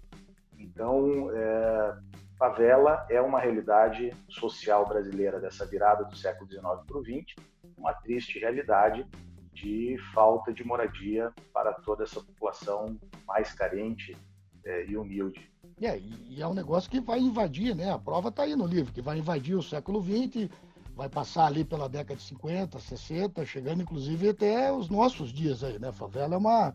Então, 0.57 1.31
é, 1.31 1.97
favela 2.37 3.05
é 3.09 3.21
uma 3.21 3.39
realidade 3.39 4.11
social 4.29 4.87
brasileira 4.87 5.39
dessa 5.39 5.65
virada 5.65 6.03
do 6.03 6.15
século 6.15 6.49
XIX 6.49 6.63
para 6.85 6.97
o 6.97 7.03
XX, 7.03 7.35
uma 7.77 7.93
triste 7.93 8.39
realidade 8.39 9.05
de 9.53 9.97
falta 10.13 10.53
de 10.53 10.63
moradia 10.63 11.31
para 11.53 11.73
toda 11.73 12.03
essa 12.03 12.21
população 12.21 12.99
mais 13.25 13.53
carente 13.53 14.17
é, 14.65 14.85
e 14.85 14.97
humilde. 14.97 15.49
É, 15.81 15.97
e 15.97 16.41
é 16.41 16.47
um 16.47 16.53
negócio 16.53 16.89
que 16.89 16.99
vai 16.99 17.19
invadir, 17.19 17.75
né? 17.75 17.91
A 17.91 17.99
prova 17.99 18.29
está 18.29 18.43
aí 18.43 18.55
no 18.55 18.65
livro, 18.65 18.93
que 18.93 19.01
vai 19.01 19.17
invadir 19.17 19.55
o 19.55 19.63
século 19.63 20.01
XX, 20.01 20.49
vai 20.95 21.09
passar 21.09 21.47
ali 21.47 21.63
pela 21.63 21.89
década 21.89 22.15
de 22.15 22.23
50, 22.23 22.79
60, 22.79 23.45
chegando 23.45 23.81
inclusive 23.81 24.29
até 24.29 24.71
os 24.71 24.89
nossos 24.89 25.31
dias 25.31 25.63
aí, 25.63 25.79
né? 25.79 25.89
A 25.89 25.93
favela 25.93 26.35
é 26.35 26.37
uma 26.37 26.73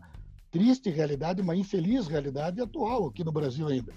triste 0.51 0.89
realidade, 0.89 1.41
uma 1.41 1.55
infeliz 1.55 2.07
realidade 2.07 2.61
atual 2.61 3.07
aqui 3.07 3.23
no 3.23 3.31
Brasil 3.31 3.67
ainda. 3.67 3.93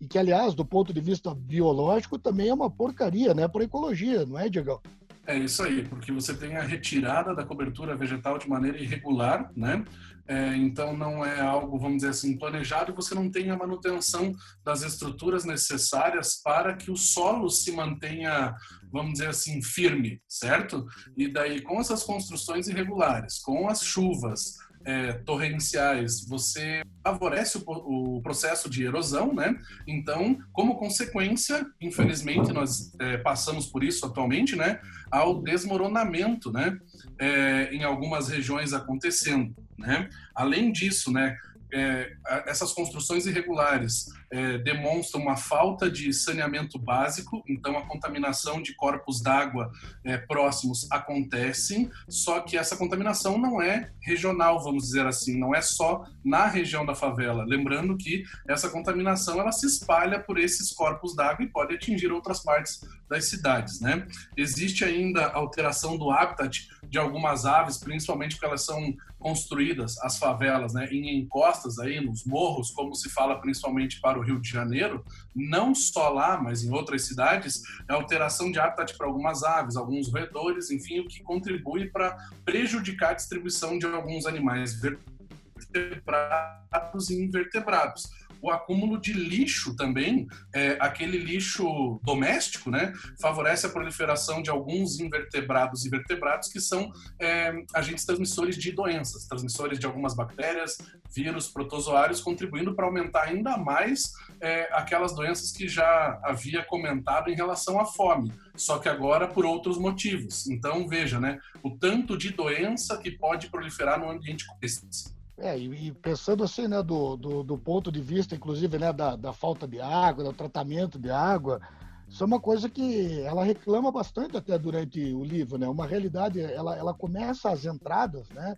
E 0.00 0.06
que, 0.06 0.18
aliás, 0.18 0.54
do 0.54 0.64
ponto 0.64 0.92
de 0.92 1.00
vista 1.00 1.34
biológico, 1.34 2.18
também 2.18 2.48
é 2.48 2.54
uma 2.54 2.70
porcaria, 2.70 3.34
né? 3.34 3.48
Para 3.48 3.62
a 3.62 3.64
ecologia, 3.64 4.24
não 4.24 4.38
é, 4.38 4.48
Diego? 4.48 4.80
É 5.26 5.36
isso 5.36 5.62
aí, 5.62 5.86
porque 5.86 6.10
você 6.10 6.32
tem 6.32 6.56
a 6.56 6.62
retirada 6.62 7.34
da 7.34 7.44
cobertura 7.44 7.94
vegetal 7.94 8.38
de 8.38 8.48
maneira 8.48 8.78
irregular, 8.78 9.52
né? 9.54 9.84
É, 10.26 10.54
então 10.56 10.96
não 10.96 11.24
é 11.24 11.40
algo, 11.40 11.78
vamos 11.78 11.98
dizer 11.98 12.10
assim, 12.10 12.36
planejado 12.36 12.94
você 12.94 13.14
não 13.14 13.30
tem 13.30 13.50
a 13.50 13.56
manutenção 13.56 14.34
das 14.64 14.82
estruturas 14.82 15.44
necessárias 15.44 16.40
para 16.42 16.76
que 16.76 16.90
o 16.90 16.96
solo 16.96 17.48
se 17.50 17.72
mantenha, 17.72 18.54
vamos 18.90 19.12
dizer 19.12 19.28
assim, 19.28 19.60
firme, 19.62 20.20
certo? 20.28 20.86
E 21.16 21.28
daí 21.28 21.62
com 21.62 21.80
essas 21.80 22.02
construções 22.02 22.68
irregulares, 22.68 23.38
com 23.38 23.68
as 23.68 23.82
chuvas, 23.82 24.56
é, 24.88 25.12
torrenciais, 25.12 26.26
você 26.26 26.80
favorece 27.04 27.58
o, 27.58 28.16
o, 28.16 28.22
processo 28.22 28.70
de 28.70 28.84
erosão, 28.84 29.34
né? 29.34 29.54
Então, 29.86 30.38
como 30.50 30.78
consequência, 30.78 31.66
infelizmente 31.78 32.54
nós 32.54 32.90
é, 32.98 33.18
passamos 33.18 33.66
por 33.66 33.84
isso 33.84 34.06
atualmente, 34.06 34.56
né? 34.56 34.80
Ao 35.10 35.42
desmoronamento, 35.42 36.50
né? 36.50 36.74
É, 37.18 37.68
em 37.70 37.84
algumas 37.84 38.30
regiões 38.30 38.72
acontecendo, 38.72 39.54
né? 39.76 40.08
Além 40.34 40.72
disso, 40.72 41.12
né? 41.12 41.36
é, 41.72 42.12
essas 42.46 42.72
construções 42.72 43.26
irregulares 43.26 44.06
é, 44.30 44.58
demonstram 44.58 45.22
uma 45.22 45.36
falta 45.36 45.90
de 45.90 46.12
saneamento 46.12 46.78
básico, 46.78 47.42
então 47.48 47.78
a 47.78 47.86
contaminação 47.86 48.60
de 48.60 48.74
corpos 48.74 49.22
d'água 49.22 49.70
é, 50.04 50.18
próximos 50.18 50.86
acontece, 50.90 51.90
só 52.08 52.40
que 52.40 52.56
essa 52.56 52.76
contaminação 52.76 53.38
não 53.38 53.60
é 53.60 53.90
regional, 54.00 54.62
vamos 54.62 54.84
dizer 54.84 55.06
assim, 55.06 55.38
não 55.38 55.54
é 55.54 55.62
só 55.62 56.04
na 56.24 56.46
região 56.46 56.84
da 56.84 56.94
favela. 56.94 57.44
Lembrando 57.44 57.96
que 57.96 58.24
essa 58.46 58.68
contaminação 58.68 59.40
ela 59.40 59.52
se 59.52 59.66
espalha 59.66 60.20
por 60.20 60.38
esses 60.38 60.72
corpos 60.72 61.14
d'água 61.14 61.44
e 61.44 61.48
pode 61.48 61.74
atingir 61.74 62.12
outras 62.12 62.42
partes 62.42 62.80
das 63.08 63.28
cidades, 63.28 63.80
né? 63.80 64.06
Existe 64.36 64.84
ainda 64.84 65.26
alteração 65.28 65.96
do 65.96 66.10
habitat 66.10 66.68
de 66.88 66.98
algumas 66.98 67.44
aves, 67.46 67.78
principalmente 67.78 68.34
porque 68.34 68.46
elas 68.46 68.64
são 68.64 68.94
construídas, 69.18 69.98
as 69.98 70.18
favelas, 70.18 70.74
né, 70.74 70.88
em 70.90 71.18
encostas 71.18 71.78
aí, 71.78 72.00
nos 72.00 72.24
morros, 72.24 72.70
como 72.70 72.94
se 72.94 73.10
fala 73.10 73.40
principalmente 73.40 74.00
para 74.00 74.17
o 74.18 74.22
Rio 74.22 74.40
de 74.40 74.48
Janeiro, 74.48 75.04
não 75.34 75.74
só 75.74 76.08
lá, 76.08 76.40
mas 76.40 76.62
em 76.62 76.70
outras 76.70 77.06
cidades, 77.06 77.62
é 77.88 77.92
alteração 77.92 78.50
de 78.50 78.58
habitat 78.58 78.96
para 78.96 79.06
algumas 79.06 79.42
aves, 79.42 79.76
alguns 79.76 80.10
roedores, 80.10 80.70
enfim, 80.70 81.00
o 81.00 81.08
que 81.08 81.22
contribui 81.22 81.88
para 81.88 82.16
prejudicar 82.44 83.10
a 83.10 83.14
distribuição 83.14 83.78
de 83.78 83.86
alguns 83.86 84.26
animais 84.26 84.80
vertebrados 84.80 87.10
e 87.10 87.22
invertebrados 87.22 88.17
o 88.40 88.50
acúmulo 88.50 89.00
de 89.00 89.12
lixo 89.12 89.74
também, 89.76 90.26
é, 90.54 90.76
aquele 90.80 91.18
lixo 91.18 92.00
doméstico, 92.02 92.70
né, 92.70 92.92
favorece 93.20 93.66
a 93.66 93.70
proliferação 93.70 94.42
de 94.42 94.50
alguns 94.50 95.00
invertebrados 95.00 95.84
e 95.84 95.90
vertebrados 95.90 96.48
que 96.48 96.60
são 96.60 96.90
é, 97.20 97.52
agentes 97.74 98.04
transmissores 98.04 98.56
de 98.56 98.72
doenças, 98.72 99.26
transmissores 99.26 99.78
de 99.78 99.86
algumas 99.86 100.14
bactérias, 100.14 100.78
vírus, 101.14 101.48
protozoários, 101.48 102.20
contribuindo 102.20 102.74
para 102.74 102.86
aumentar 102.86 103.24
ainda 103.24 103.56
mais 103.56 104.12
é, 104.40 104.68
aquelas 104.72 105.14
doenças 105.14 105.50
que 105.50 105.68
já 105.68 106.20
havia 106.22 106.64
comentado 106.64 107.28
em 107.28 107.34
relação 107.34 107.80
à 107.80 107.84
fome, 107.84 108.32
só 108.54 108.78
que 108.78 108.88
agora 108.88 109.26
por 109.26 109.44
outros 109.44 109.78
motivos. 109.78 110.46
Então, 110.48 110.88
veja, 110.88 111.18
né, 111.18 111.38
o 111.62 111.70
tanto 111.70 112.16
de 112.16 112.30
doença 112.30 112.98
que 112.98 113.10
pode 113.10 113.48
proliferar 113.50 113.98
no 113.98 114.10
ambiente 114.10 114.46
como 114.46 114.58
esse. 114.62 115.17
É, 115.40 115.56
e, 115.56 115.92
pensando 115.92 116.42
assim, 116.42 116.66
né, 116.66 116.82
do, 116.82 117.16
do, 117.16 117.42
do, 117.44 117.56
ponto 117.56 117.92
de 117.92 118.00
vista, 118.00 118.34
inclusive, 118.34 118.76
né, 118.76 118.92
da, 118.92 119.14
da 119.14 119.32
falta 119.32 119.68
de 119.68 119.80
água, 119.80 120.24
do 120.24 120.32
tratamento 120.32 120.98
de 120.98 121.10
água, 121.10 121.60
isso 122.08 122.24
é 122.24 122.26
uma 122.26 122.40
coisa 122.40 122.68
que 122.68 123.20
ela 123.20 123.44
reclama 123.44 123.92
bastante 123.92 124.36
até 124.36 124.58
durante 124.58 125.00
o 125.12 125.22
livro, 125.22 125.58
né? 125.58 125.68
Uma 125.68 125.86
realidade, 125.86 126.40
ela, 126.40 126.76
ela 126.76 126.94
começa 126.94 127.50
as 127.50 127.64
entradas, 127.66 128.28
né? 128.30 128.56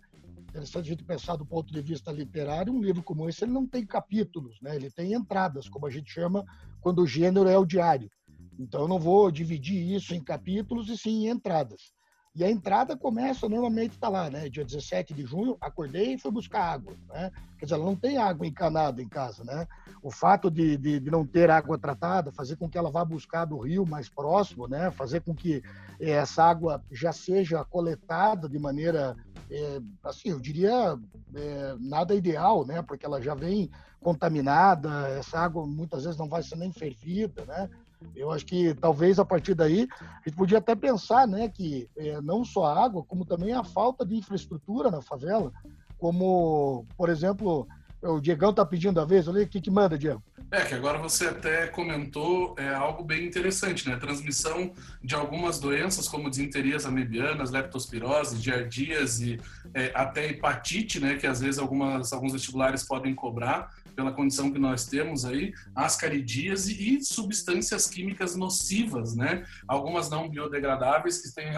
Interessante 0.49 0.85
a 0.85 0.89
gente 0.89 1.03
pensar 1.03 1.35
do 1.35 1.45
ponto 1.45 1.71
de 1.71 1.81
vista 1.81 2.11
literário, 2.11 2.73
um 2.73 2.81
livro 2.81 3.03
como 3.03 3.29
esse, 3.29 3.43
ele 3.43 3.51
não 3.51 3.67
tem 3.67 3.85
capítulos, 3.85 4.59
né? 4.61 4.75
Ele 4.75 4.89
tem 4.89 5.13
entradas, 5.13 5.69
como 5.69 5.85
a 5.85 5.89
gente 5.89 6.11
chama 6.11 6.45
quando 6.79 7.01
o 7.01 7.07
gênero 7.07 7.47
é 7.47 7.57
o 7.57 7.65
diário. 7.65 8.09
Então, 8.57 8.81
eu 8.81 8.87
não 8.87 8.99
vou 8.99 9.29
dividir 9.29 9.95
isso 9.95 10.15
em 10.15 10.23
capítulos 10.23 10.89
e 10.89 10.97
sim 10.97 11.25
em 11.25 11.29
entradas. 11.29 11.93
E 12.33 12.45
a 12.45 12.49
entrada 12.49 12.95
começa, 12.95 13.49
normalmente 13.49 13.91
está 13.91 14.07
lá, 14.07 14.29
né? 14.29 14.47
Dia 14.47 14.63
17 14.63 15.13
de 15.13 15.25
junho, 15.25 15.57
acordei 15.59 16.13
e 16.13 16.17
fui 16.17 16.31
buscar 16.31 16.63
água, 16.63 16.93
né? 17.09 17.29
Quer 17.59 17.65
dizer, 17.65 17.75
ela 17.75 17.83
não 17.83 17.95
tem 17.95 18.17
água 18.17 18.47
encanada 18.47 19.01
em 19.01 19.07
casa, 19.07 19.43
né? 19.43 19.67
O 20.01 20.09
fato 20.09 20.49
de, 20.49 20.77
de, 20.77 21.01
de, 21.01 21.11
não 21.11 21.25
ter 21.27 21.51
água 21.51 21.77
tratada, 21.77 22.31
fazer 22.31 22.55
com 22.55 22.69
que 22.69 22.77
ela 22.77 22.89
vá 22.89 23.03
buscar 23.03 23.43
do 23.43 23.57
rio 23.57 23.85
mais 23.85 24.07
próximo, 24.07 24.65
né? 24.65 24.89
Fazer 24.91 25.19
com 25.19 25.35
que 25.35 25.61
eh, 25.99 26.11
essa 26.11 26.45
água 26.45 26.81
já 26.89 27.11
seja 27.11 27.65
coletada 27.65 28.47
de 28.47 28.57
maneira, 28.57 29.17
é, 29.49 29.81
assim, 30.01 30.29
eu 30.29 30.39
diria, 30.39 30.97
é, 31.35 31.75
nada 31.81 32.15
ideal, 32.15 32.65
né? 32.65 32.81
Porque 32.81 33.05
ela 33.05 33.21
já 33.21 33.35
vem 33.35 33.69
contaminada, 33.99 35.09
essa 35.09 35.37
água 35.37 35.67
muitas 35.67 36.05
vezes 36.05 36.17
não 36.17 36.29
vai 36.29 36.41
ser 36.41 36.55
nem 36.55 36.71
fervida, 36.71 37.43
né? 37.43 37.69
Eu 38.15 38.31
acho 38.31 38.45
que 38.45 38.73
talvez 38.75 39.19
a 39.19 39.25
partir 39.25 39.53
daí 39.53 39.87
a 39.99 40.27
gente 40.27 40.35
podia 40.35 40.57
até 40.57 40.75
pensar, 40.75 41.27
né, 41.27 41.49
que 41.49 41.89
é, 41.97 42.19
não 42.21 42.43
só 42.43 42.65
a 42.65 42.83
água, 42.83 43.03
como 43.03 43.25
também 43.25 43.53
a 43.53 43.63
falta 43.63 44.05
de 44.05 44.15
infraestrutura 44.15 44.91
na 44.91 45.01
favela, 45.01 45.51
como, 45.97 46.85
por 46.97 47.09
exemplo, 47.09 47.67
o 48.01 48.19
Diegão 48.19 48.49
está 48.49 48.65
pedindo 48.65 48.99
a 48.99 49.05
vez, 49.05 49.27
olha 49.27 49.43
o 49.43 49.47
que, 49.47 49.61
que 49.61 49.69
manda, 49.69 49.97
Diego. 49.97 50.21
É, 50.49 50.65
que 50.65 50.73
agora 50.73 50.97
você 50.97 51.27
até 51.27 51.67
comentou 51.67 52.55
é, 52.57 52.73
algo 52.73 53.05
bem 53.05 53.25
interessante, 53.25 53.87
né? 53.87 53.95
Transmissão 53.95 54.73
de 55.01 55.15
algumas 55.15 55.61
doenças, 55.61 56.09
como 56.09 56.29
desinterias 56.29 56.85
amebianas, 56.85 57.51
leptospirose, 57.51 58.37
giardias 58.37 59.21
e 59.21 59.39
é, 59.73 59.93
até 59.95 60.27
hepatite, 60.27 60.99
né? 60.99 61.15
Que 61.15 61.25
às 61.25 61.39
vezes 61.39 61.57
algumas, 61.57 62.11
alguns 62.11 62.33
vestibulares 62.33 62.83
podem 62.83 63.15
cobrar. 63.15 63.71
Pela 63.95 64.11
condição 64.11 64.51
que 64.51 64.59
nós 64.59 64.85
temos 64.85 65.25
aí, 65.25 65.53
ascaridíase 65.75 66.73
e 66.73 67.03
substâncias 67.03 67.87
químicas 67.87 68.35
nocivas, 68.35 69.15
né? 69.15 69.45
Algumas 69.67 70.09
não 70.09 70.29
biodegradáveis 70.29 71.21
que 71.21 71.33
têm, 71.33 71.51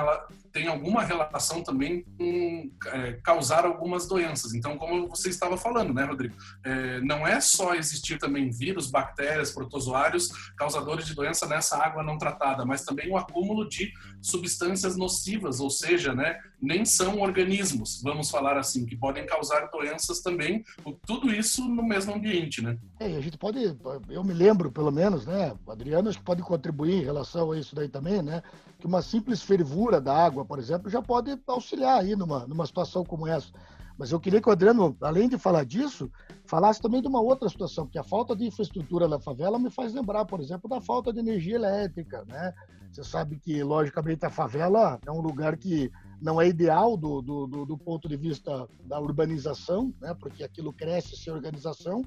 têm 0.51 0.67
alguma 0.67 1.03
relação 1.03 1.63
também 1.63 2.03
com 2.17 2.71
é, 2.87 3.13
causar 3.23 3.65
algumas 3.65 4.07
doenças. 4.07 4.53
Então, 4.53 4.77
como 4.77 5.07
você 5.07 5.29
estava 5.29 5.57
falando, 5.57 5.93
né, 5.93 6.03
Rodrigo? 6.03 6.35
É, 6.63 6.99
não 7.01 7.25
é 7.27 7.39
só 7.39 7.73
existir 7.75 8.17
também 8.17 8.49
vírus, 8.49 8.89
bactérias, 8.89 9.51
protozoários 9.51 10.29
causadores 10.57 11.05
de 11.05 11.15
doença 11.15 11.47
nessa 11.47 11.77
água 11.77 12.03
não 12.03 12.17
tratada, 12.17 12.65
mas 12.65 12.83
também 12.83 13.09
o 13.09 13.17
acúmulo 13.17 13.67
de 13.67 13.91
substâncias 14.23 14.95
nocivas, 14.95 15.59
ou 15.59 15.69
seja, 15.69 16.13
né, 16.13 16.39
nem 16.61 16.85
são 16.85 17.19
organismos, 17.19 18.01
vamos 18.01 18.29
falar 18.31 18.57
assim, 18.57 18.85
que 18.85 18.95
podem 18.95 19.25
causar 19.25 19.69
doenças 19.69 20.21
também, 20.21 20.63
tudo 21.05 21.31
isso 21.31 21.67
no 21.67 21.83
mesmo 21.83 22.15
ambiente, 22.15 22.61
né? 22.61 22.77
É, 22.99 23.17
a 23.17 23.21
gente 23.21 23.37
pode, 23.37 23.75
eu 24.09 24.23
me 24.23 24.33
lembro, 24.33 24.71
pelo 24.71 24.91
menos, 24.91 25.25
né, 25.25 25.53
Adriano 25.67 26.09
acho 26.09 26.19
que 26.19 26.23
pode 26.23 26.41
contribuir 26.41 27.01
em 27.01 27.03
relação 27.03 27.51
a 27.51 27.59
isso 27.59 27.75
daí 27.75 27.89
também, 27.89 28.21
né, 28.21 28.41
que 28.79 28.87
uma 28.87 29.01
simples 29.01 29.41
fervura 29.41 29.99
da 29.99 30.15
água, 30.15 30.45
por 30.45 30.57
exemplo, 30.57 30.89
já 30.89 31.01
pode 31.01 31.37
auxiliar 31.45 31.99
aí 31.99 32.15
numa, 32.15 32.47
numa 32.47 32.65
situação 32.65 33.03
como 33.03 33.27
essa. 33.27 33.51
Mas 33.97 34.11
eu 34.11 34.19
queria 34.19 34.41
que 34.41 34.49
o 34.49 34.51
Adriano, 34.51 34.95
além 35.01 35.29
de 35.29 35.37
falar 35.37 35.63
disso, 35.63 36.11
falasse 36.45 36.81
também 36.81 37.01
de 37.01 37.07
uma 37.07 37.21
outra 37.21 37.47
situação, 37.47 37.85
porque 37.85 37.99
a 37.99 38.03
falta 38.03 38.35
de 38.35 38.45
infraestrutura 38.45 39.07
na 39.07 39.19
favela 39.19 39.59
me 39.59 39.69
faz 39.69 39.93
lembrar, 39.93 40.25
por 40.25 40.39
exemplo, 40.39 40.69
da 40.69 40.81
falta 40.81 41.13
de 41.13 41.19
energia 41.19 41.55
elétrica, 41.55 42.23
né? 42.27 42.53
Você 42.91 43.03
sabe 43.03 43.39
que, 43.39 43.63
logicamente, 43.63 44.25
a 44.25 44.29
favela 44.29 44.99
é 45.05 45.11
um 45.11 45.21
lugar 45.21 45.57
que 45.57 45.91
não 46.21 46.39
é 46.39 46.47
ideal 46.47 46.95
do, 46.95 47.21
do, 47.21 47.65
do, 47.65 47.77
ponto 47.77 48.07
de 48.07 48.15
vista 48.15 48.67
da 48.85 48.99
urbanização, 48.99 49.93
né? 49.99 50.13
Porque 50.19 50.43
aquilo 50.43 50.71
cresce 50.71 51.15
sem 51.15 51.33
organização, 51.33 52.03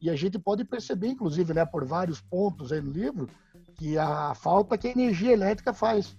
e 0.00 0.10
a 0.10 0.16
gente 0.16 0.38
pode 0.38 0.64
perceber, 0.64 1.08
inclusive, 1.08 1.54
né, 1.54 1.64
por 1.64 1.84
vários 1.84 2.20
pontos 2.20 2.70
aí 2.70 2.80
no 2.80 2.90
livro, 2.90 3.28
que 3.74 3.96
a 3.96 4.34
falta 4.34 4.76
que 4.76 4.88
a 4.88 4.92
energia 4.92 5.32
elétrica 5.32 5.72
faz. 5.72 6.16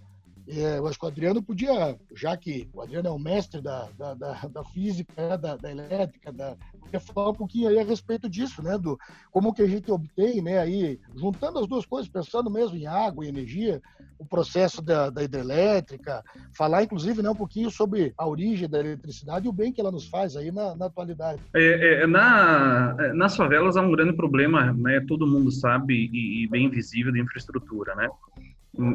É, 0.48 0.78
eu 0.78 0.88
acho 0.88 0.98
que 0.98 1.06
o 1.06 1.10
Adriano 1.10 1.44
podia, 1.44 1.98
já 2.16 2.38
que 2.38 2.70
o 2.74 2.82
Adriano 2.82 3.10
é 3.10 3.12
o 3.12 3.20
mestre 3.20 3.62
da, 3.62 3.90
da, 3.98 4.14
da, 4.14 4.34
da 4.48 4.64
física, 4.64 5.12
né, 5.18 5.38
da, 5.38 5.58
da, 5.58 5.70
elétrica, 5.70 6.32
da, 6.32 6.56
podia 6.80 7.00
falar 7.02 7.32
um 7.32 7.36
pouquinho 7.36 7.68
aí 7.68 7.80
a 7.80 7.84
respeito 7.84 8.30
disso, 8.30 8.64
né? 8.64 8.78
Do 8.78 8.98
como 9.30 9.54
que 9.54 9.62
a 9.62 9.68
gente 9.68 9.92
obtém, 9.92 10.42
né? 10.42 10.60
Aí, 10.60 11.00
juntando 11.16 11.60
as 11.60 11.68
duas 11.68 11.86
coisas, 11.86 12.10
pensando 12.10 12.50
mesmo 12.50 12.78
em 12.78 12.88
água 12.88 13.26
e 13.26 13.28
energia, 13.28 13.82
o 14.18 14.26
processo 14.26 14.82
da, 14.82 15.10
da 15.10 15.22
hidrelétrica, 15.22 16.24
falar 16.56 16.84
inclusive 16.84 17.22
né, 17.22 17.30
um 17.30 17.36
pouquinho 17.36 17.70
sobre 17.70 18.14
a 18.18 18.26
origem 18.26 18.70
da 18.70 18.80
eletricidade 18.80 19.46
e 19.46 19.50
o 19.50 19.54
bem 19.54 19.72
que 19.72 19.80
ela 19.80 19.92
nos 19.92 20.08
faz 20.08 20.36
aí 20.36 20.52
na, 20.52 20.76
na 20.76 20.86
atualidade. 20.86 21.42
É, 21.54 22.04
é, 22.04 22.08
na, 22.08 22.96
nas 23.14 23.36
favelas 23.36 23.78
há 23.78 23.82
um 23.82 23.92
grande 23.92 24.14
problema, 24.14 24.74
né? 24.74 25.04
Todo 25.08 25.28
mundo 25.28 25.52
sabe 25.52 26.10
e, 26.12 26.44
e 26.44 26.48
bem 26.48 26.70
visível 26.70 27.12
de 27.12 27.20
infraestrutura, 27.20 27.94
né? 27.96 28.08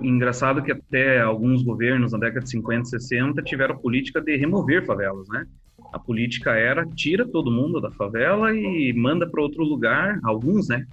Engraçado 0.03 0.63
que 0.63 0.71
até 0.71 1.21
alguns 1.21 1.63
governos 1.63 2.13
na 2.13 2.19
década 2.19 2.45
de 2.45 2.51
50 2.51 2.83
e 2.83 3.01
60 3.01 3.43
tiveram 3.43 3.77
política 3.77 4.21
de 4.21 4.37
remover 4.37 4.87
favelas, 4.87 5.29
né? 5.29 5.45
A 5.93 5.99
política 5.99 6.53
era 6.53 6.87
tira 6.87 7.27
todo 7.27 7.51
mundo 7.51 7.81
da 7.81 7.91
favela 7.91 8.55
e 8.55 8.93
manda 8.93 9.29
para 9.29 9.43
outro 9.43 9.65
lugar, 9.65 10.21
alguns, 10.23 10.69
né? 10.69 10.87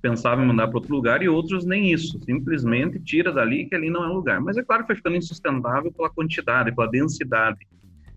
Pensavam 0.00 0.44
em 0.44 0.48
mandar 0.48 0.68
para 0.68 0.78
outro 0.78 0.94
lugar 0.94 1.22
e 1.22 1.28
outros 1.28 1.64
nem 1.66 1.92
isso, 1.92 2.18
simplesmente 2.24 2.98
tira 2.98 3.30
dali 3.30 3.66
que 3.66 3.74
ali 3.74 3.90
não 3.90 4.04
é 4.04 4.08
lugar. 4.08 4.40
Mas 4.40 4.56
é 4.56 4.62
claro 4.62 4.82
que 4.82 4.88
foi 4.88 4.96
ficando 4.96 5.16
insustentável 5.16 5.92
pela 5.92 6.10
quantidade, 6.10 6.74
pela 6.74 6.90
densidade 6.90 7.58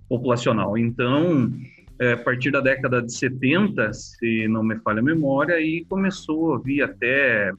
populacional. 0.08 0.78
Então, 0.78 1.52
é, 2.00 2.14
a 2.14 2.18
partir 2.18 2.52
da 2.52 2.62
década 2.62 3.02
de 3.02 3.14
70, 3.14 3.92
se 3.94 4.48
não 4.48 4.64
me 4.64 4.78
falha 4.78 5.00
a 5.00 5.04
memória, 5.04 5.56
aí 5.56 5.84
começou 5.86 6.54
a 6.54 6.60
vir 6.60 6.82
até 6.82 7.52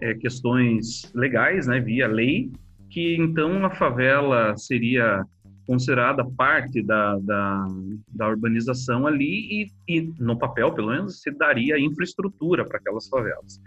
é, 0.00 0.14
questões 0.14 1.10
legais, 1.14 1.66
né, 1.66 1.80
via 1.80 2.06
lei, 2.06 2.50
que 2.90 3.16
então 3.16 3.64
a 3.64 3.70
favela 3.70 4.56
seria 4.56 5.24
considerada 5.66 6.24
parte 6.24 6.80
da, 6.82 7.18
da, 7.18 7.66
da 8.14 8.28
urbanização 8.28 9.06
ali 9.06 9.64
e, 9.64 9.70
e, 9.88 10.14
no 10.18 10.38
papel, 10.38 10.72
pelo 10.72 10.88
menos, 10.88 11.20
se 11.20 11.30
daria 11.32 11.78
infraestrutura 11.78 12.64
para 12.64 12.78
aquelas 12.78 13.08
favelas. 13.08 13.60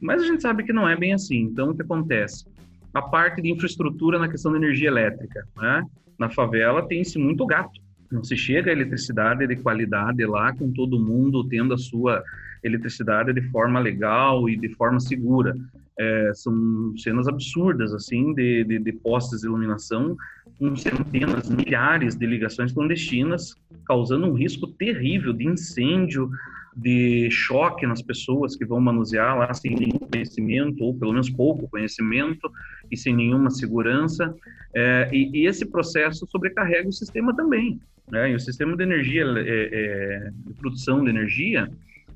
Mas 0.00 0.22
a 0.22 0.26
gente 0.26 0.42
sabe 0.42 0.62
que 0.64 0.72
não 0.72 0.86
é 0.86 0.94
bem 0.94 1.14
assim. 1.14 1.40
Então, 1.40 1.70
o 1.70 1.74
que 1.74 1.82
acontece? 1.82 2.46
A 2.92 3.00
parte 3.00 3.40
de 3.40 3.50
infraestrutura 3.50 4.18
na 4.18 4.28
questão 4.28 4.52
da 4.52 4.58
energia 4.58 4.88
elétrica, 4.88 5.46
né? 5.56 5.82
Na 6.18 6.28
favela 6.28 6.86
tem-se 6.86 7.18
muito 7.18 7.46
gato. 7.46 7.80
Não 8.12 8.22
se 8.22 8.36
chega 8.36 8.70
a 8.70 8.72
eletricidade 8.72 9.46
de 9.46 9.56
qualidade 9.56 10.24
lá, 10.26 10.54
com 10.54 10.70
todo 10.72 11.00
mundo 11.00 11.48
tendo 11.48 11.74
a 11.74 11.78
sua 11.78 12.22
eletricidade 12.66 13.32
de 13.32 13.42
forma 13.50 13.80
legal 13.80 14.48
e 14.48 14.56
de 14.56 14.68
forma 14.70 15.00
segura. 15.00 15.56
É, 15.98 16.32
são 16.34 16.94
cenas 16.98 17.26
absurdas, 17.26 17.94
assim, 17.94 18.34
de, 18.34 18.64
de, 18.64 18.78
de 18.78 18.92
postes 18.92 19.40
de 19.40 19.46
iluminação 19.46 20.14
com 20.58 20.76
centenas, 20.76 21.48
milhares 21.48 22.16
de 22.16 22.26
ligações 22.26 22.72
clandestinas, 22.72 23.54
causando 23.86 24.26
um 24.26 24.34
risco 24.34 24.66
terrível 24.66 25.32
de 25.32 25.46
incêndio, 25.46 26.30
de 26.76 27.30
choque 27.30 27.86
nas 27.86 28.02
pessoas 28.02 28.54
que 28.54 28.66
vão 28.66 28.78
manusear 28.78 29.38
lá 29.38 29.52
sem 29.54 29.74
nenhum 29.74 29.98
conhecimento, 29.98 30.84
ou 30.84 30.94
pelo 30.94 31.12
menos 31.12 31.30
pouco 31.30 31.68
conhecimento, 31.68 32.50
e 32.90 32.96
sem 32.96 33.16
nenhuma 33.16 33.48
segurança. 33.48 34.34
É, 34.74 35.08
e, 35.10 35.30
e, 35.32 35.46
esse 35.46 35.64
processo 35.64 36.26
sobrecarrega 36.30 36.88
o 36.88 36.92
sistema 36.92 37.34
também. 37.34 37.80
Né? 38.10 38.30
E 38.32 38.34
o 38.34 38.40
sistema 38.40 38.76
de 38.76 38.82
energia, 38.82 39.24
é, 39.24 39.40
é, 39.46 40.30
de 40.46 40.54
produção 40.54 41.02
de 41.02 41.08
energia, 41.08 41.70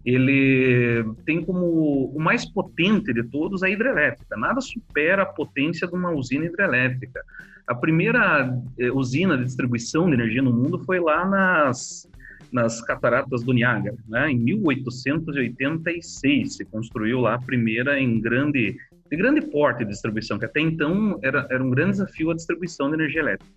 ele 0.05 1.05
tem 1.27 1.45
como 1.45 2.11
o 2.15 2.21
mais 2.21 2.45
potente 2.51 3.13
de 3.13 3.23
todos 3.25 3.63
a 3.63 3.69
hidrelétrica. 3.69 4.35
Nada 4.37 4.61
supera 4.61 5.23
a 5.23 5.27
potência 5.27 5.87
de 5.87 5.95
uma 5.95 6.11
usina 6.11 6.47
hidrelétrica. 6.47 7.23
A 7.67 7.75
primeira 7.75 8.51
eh, 8.79 8.91
usina 8.91 9.37
de 9.37 9.45
distribuição 9.45 10.07
de 10.07 10.15
energia 10.15 10.41
no 10.43 10.53
mundo 10.53 10.83
foi 10.85 10.99
lá 10.99 11.27
nas, 11.27 12.09
nas 12.51 12.81
cataratas 12.81 13.45
do 13.45 13.53
Niágara, 13.53 13.99
né? 14.09 14.31
Em 14.31 14.39
1886 14.39 16.57
se 16.57 16.65
construiu 16.65 17.21
lá 17.21 17.35
a 17.35 17.41
primeira 17.41 18.01
em 18.01 18.19
grande 18.21 18.77
de 19.11 19.17
grande 19.17 19.41
porte 19.41 19.85
de 19.85 19.91
distribuição, 19.91 20.39
que 20.39 20.45
até 20.45 20.61
então 20.61 21.19
era, 21.21 21.45
era 21.51 21.63
um 21.63 21.71
grande 21.71 21.93
desafio 21.93 22.31
a 22.31 22.35
distribuição 22.35 22.89
de 22.89 22.95
energia 22.95 23.21
elétrica. 23.21 23.53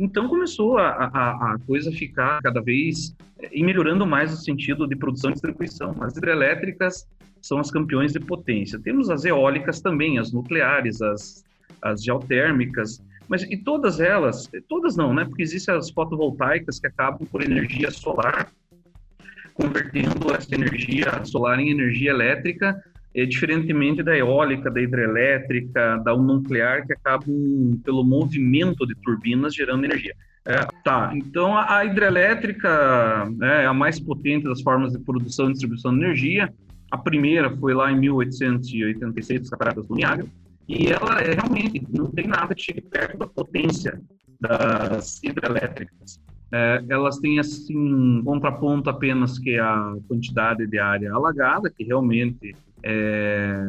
Então 0.00 0.28
começou 0.28 0.78
a, 0.78 0.88
a, 0.88 1.52
a 1.52 1.58
coisa 1.66 1.92
ficar 1.92 2.40
cada 2.40 2.62
vez 2.62 3.14
eh, 3.38 3.50
e 3.52 3.62
melhorando 3.62 4.06
mais 4.06 4.30
no 4.30 4.36
sentido 4.38 4.88
de 4.88 4.96
produção 4.96 5.28
e 5.28 5.34
distribuição. 5.34 5.94
As 6.02 6.16
hidrelétricas 6.16 7.06
são 7.42 7.58
as 7.58 7.70
campeões 7.70 8.10
de 8.14 8.18
potência. 8.18 8.80
Temos 8.80 9.10
as 9.10 9.26
eólicas 9.26 9.82
também, 9.82 10.18
as 10.18 10.32
nucleares, 10.32 11.02
as, 11.02 11.44
as 11.82 12.02
geotérmicas, 12.02 13.02
mas 13.28 13.42
e 13.42 13.58
todas 13.58 14.00
elas, 14.00 14.50
todas 14.70 14.96
não, 14.96 15.12
né? 15.12 15.26
Porque 15.26 15.42
existem 15.42 15.74
as 15.74 15.90
fotovoltaicas 15.90 16.80
que 16.80 16.86
acabam 16.86 17.28
por 17.30 17.42
energia 17.42 17.90
solar, 17.90 18.50
convertendo 19.52 20.34
essa 20.34 20.54
energia 20.54 21.22
solar 21.26 21.60
em 21.60 21.70
energia 21.70 22.10
elétrica 22.10 22.82
é, 23.14 23.24
diferentemente 23.26 24.02
da 24.02 24.16
eólica, 24.16 24.70
da 24.70 24.80
hidrelétrica, 24.80 25.98
da 25.98 26.16
nuclear, 26.16 26.86
que 26.86 26.92
acabam 26.92 27.80
pelo 27.84 28.04
movimento 28.04 28.86
de 28.86 28.94
turbinas 28.96 29.54
gerando 29.54 29.84
energia. 29.84 30.14
É, 30.46 30.66
tá, 30.82 31.12
então 31.14 31.56
a, 31.56 31.84
hidrelétrica 31.84 33.28
né, 33.36 33.64
é 33.64 33.66
a 33.66 33.74
mais 33.74 34.00
potente 34.00 34.44
das 34.44 34.62
formas 34.62 34.92
de 34.92 34.98
produção 34.98 35.48
e 35.48 35.52
distribuição 35.52 35.92
de 35.92 36.04
energia. 36.04 36.52
A 36.90 36.96
primeira 36.96 37.54
foi 37.56 37.74
lá 37.74 37.92
em 37.92 37.98
1886, 37.98 39.42
as 39.42 39.50
Cataratas 39.50 39.86
do 39.86 39.94
Niágara, 39.94 40.26
e 40.68 40.86
ela 40.86 41.20
é, 41.20 41.34
realmente 41.34 41.86
não 41.90 42.10
tem 42.10 42.26
nada 42.26 42.54
que 42.54 42.62
chegue 42.62 42.80
perto 42.80 43.18
da 43.18 43.26
potência 43.26 44.00
das 44.40 45.22
hidrelétricas. 45.22 46.20
É, 46.52 46.82
elas 46.88 47.18
têm 47.18 47.38
assim 47.38 47.76
um 47.76 48.24
contraponto 48.24 48.90
apenas 48.90 49.38
que 49.38 49.50
é 49.50 49.60
a 49.60 49.94
quantidade 50.08 50.66
de 50.66 50.78
área 50.78 51.12
alagada, 51.12 51.70
que 51.70 51.84
realmente 51.84 52.56
é, 52.82 53.62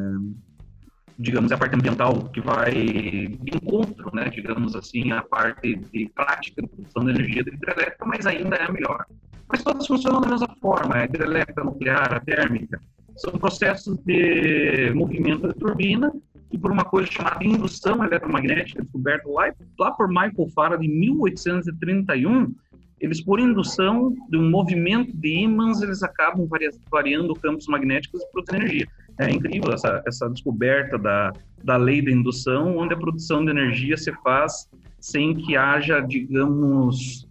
digamos, 1.18 1.52
a 1.52 1.58
parte 1.58 1.76
ambiental 1.76 2.30
que 2.30 2.42
vai 2.42 2.72
de 2.72 3.56
encontro, 3.56 4.14
né, 4.14 4.30
digamos 4.30 4.76
assim, 4.76 5.12
a 5.12 5.22
parte 5.22 5.76
de 5.76 6.10
prática 6.16 6.62
de 6.62 6.68
produção 6.68 7.06
de 7.06 7.12
energia 7.12 7.42
hidrelétrica, 7.42 8.06
mas 8.06 8.26
ainda 8.26 8.56
é 8.56 8.64
a 8.64 8.72
melhor. 8.72 9.06
Mas 9.48 9.64
todas 9.64 9.86
funcionam 9.86 10.22
da 10.22 10.30
mesma 10.30 10.56
forma, 10.62 10.96
a 10.96 11.06
hidrelétrica, 11.06 11.62
a 11.62 11.66
nuclear, 11.66 12.14
a 12.14 12.20
térmica, 12.20 12.80
são 13.18 13.34
processos 13.34 13.98
de 14.06 14.92
movimento 14.96 15.48
da 15.48 15.54
turbina 15.54 16.12
e 16.52 16.58
por 16.58 16.72
uma 16.72 16.84
coisa 16.84 17.10
chamada 17.12 17.44
indução 17.44 18.04
eletromagnética, 18.04 18.82
descoberta 18.82 19.30
lá, 19.30 19.54
lá 19.80 19.92
por 19.92 20.08
Michael 20.08 20.50
Faraday 20.54 20.88
em 20.88 21.00
1831, 21.00 22.54
eles, 23.00 23.20
por 23.20 23.40
indução 23.40 24.14
de 24.30 24.38
um 24.38 24.50
movimento 24.50 25.16
de 25.18 25.40
ímãs, 25.40 25.82
eles 25.82 26.04
acabam 26.04 26.48
variando 26.92 27.34
campos 27.36 27.66
magnéticos 27.68 28.22
e 28.22 28.32
produzindo 28.32 28.64
energia. 28.64 28.88
É 29.22 29.30
incrível 29.30 29.72
essa, 29.72 30.02
essa 30.08 30.28
descoberta 30.28 30.98
da, 30.98 31.32
da 31.64 31.78
lei 31.78 32.02
da 32.02 32.10
indução, 32.10 32.76
onde 32.76 32.96
a 32.96 32.98
produção 32.98 33.46
de 33.46 33.52
energia 33.52 33.96
se 33.96 34.12
faz 34.24 34.68
sem 35.00 35.36
que 35.36 35.56
haja, 35.56 36.00
digamos, 36.00 37.28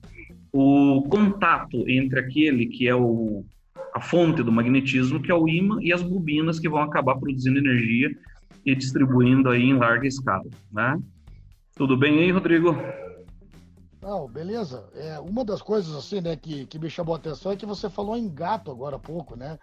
o 0.53 1.03
contato 1.09 1.89
entre 1.89 2.21
aquele 2.21 2.67
que 2.67 2.87
é 2.87 2.95
o, 2.95 3.45
a 3.93 4.01
fonte 4.01 4.41
do 4.45 4.53
magnetismo, 4.53 5.21
que 5.21 5.33
é 5.33 5.35
o 5.35 5.49
ímã, 5.49 5.79
e 5.81 5.93
as 5.93 6.01
bobinas 6.01 6.61
que 6.61 6.69
vão 6.69 6.81
acabar 6.81 7.17
produzindo 7.17 7.59
energia 7.59 8.09
e 8.65 8.73
distribuindo 8.73 9.49
aí 9.49 9.65
em 9.65 9.77
larga 9.77 10.07
escala, 10.07 10.47
né? 10.71 10.97
Tudo 11.75 11.97
bem 11.97 12.21
aí, 12.21 12.31
Rodrigo? 12.31 12.77
Não, 14.01 14.29
beleza. 14.29 14.89
É, 14.95 15.19
uma 15.19 15.45
das 15.45 15.61
coisas 15.61 15.93
assim, 15.97 16.21
né, 16.21 16.37
que, 16.37 16.67
que 16.67 16.79
me 16.79 16.89
chamou 16.89 17.17
a 17.17 17.19
atenção 17.19 17.51
é 17.51 17.57
que 17.57 17.67
você 17.67 17.91
falou 17.91 18.17
em 18.17 18.33
gato 18.33 18.71
agora 18.71 18.95
há 18.95 18.99
pouco, 18.99 19.37
né? 19.37 19.59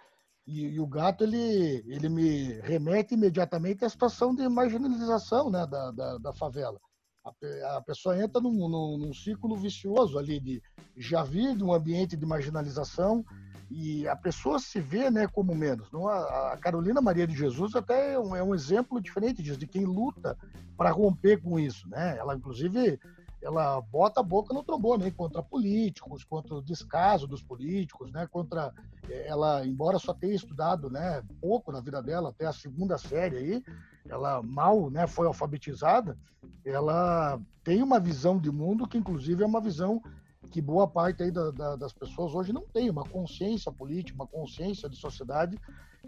E, 0.48 0.62
e, 0.62 0.80
o 0.80 0.86
gato, 0.86 1.24
ele, 1.24 1.84
ele 1.86 2.08
me 2.08 2.58
remete 2.62 3.12
imediatamente 3.12 3.84
à 3.84 3.88
situação 3.88 4.34
de 4.34 4.48
marginalização 4.48 5.50
né, 5.50 5.66
da, 5.66 5.90
da, 5.90 6.16
da 6.16 6.32
favela. 6.32 6.80
A, 7.22 7.76
a, 7.76 7.82
pessoa 7.82 8.18
entra 8.18 8.40
num, 8.40 8.66
num, 8.66 8.96
num, 8.96 9.12
ciclo 9.12 9.54
vicioso 9.54 10.18
ali 10.18 10.40
de 10.40 10.62
já 10.96 11.22
vir 11.22 11.54
de 11.54 11.62
um 11.62 11.74
ambiente 11.74 12.16
de 12.16 12.24
marginalização 12.24 13.22
e 13.70 14.08
a 14.08 14.16
pessoa 14.16 14.58
se 14.58 14.80
vê 14.80 15.10
né, 15.10 15.28
como 15.28 15.54
menos. 15.54 15.92
Não, 15.92 16.08
a, 16.08 16.54
a 16.54 16.56
Carolina 16.56 17.02
Maria 17.02 17.26
de 17.26 17.36
Jesus 17.36 17.76
até 17.76 18.14
é 18.14 18.18
um, 18.18 18.34
é 18.34 18.42
um 18.42 18.54
exemplo 18.54 19.02
diferente 19.02 19.42
disso, 19.42 19.58
de 19.58 19.66
quem 19.66 19.84
luta 19.84 20.34
para 20.78 20.90
romper 20.90 21.42
com 21.42 21.60
isso. 21.60 21.86
Né? 21.90 22.16
Ela, 22.16 22.34
inclusive, 22.34 22.98
ela 23.40 23.80
bota 23.80 24.20
a 24.20 24.22
boca 24.22 24.52
no 24.52 24.64
trombone 24.64 25.04
hein, 25.04 25.12
contra 25.12 25.42
políticos, 25.42 26.24
contra 26.24 26.54
o 26.54 26.62
descaso 26.62 27.26
dos 27.26 27.42
políticos, 27.42 28.10
né, 28.12 28.26
contra 28.26 28.72
é, 29.08 29.28
ela, 29.28 29.64
embora 29.64 29.98
só 29.98 30.12
tenha 30.12 30.34
estudado, 30.34 30.90
né, 30.90 31.22
pouco 31.40 31.70
na 31.70 31.80
vida 31.80 32.02
dela, 32.02 32.30
até 32.30 32.46
a 32.46 32.52
segunda 32.52 32.98
série 32.98 33.36
aí, 33.36 33.64
ela 34.08 34.42
mal, 34.42 34.90
né, 34.90 35.06
foi 35.06 35.26
alfabetizada, 35.26 36.18
ela 36.64 37.40
tem 37.62 37.82
uma 37.82 38.00
visão 38.00 38.38
de 38.38 38.50
mundo 38.50 38.86
que 38.86 38.98
inclusive 38.98 39.42
é 39.42 39.46
uma 39.46 39.60
visão 39.60 40.02
que 40.50 40.60
boa 40.60 40.86
parte 40.86 41.22
aí 41.22 41.30
da, 41.30 41.50
da, 41.50 41.76
das 41.76 41.92
pessoas 41.92 42.34
hoje 42.34 42.52
não 42.52 42.66
tem, 42.66 42.90
uma 42.90 43.04
consciência 43.04 43.70
política, 43.70 44.16
uma 44.16 44.26
consciência 44.26 44.88
de 44.88 44.96
sociedade 44.96 45.58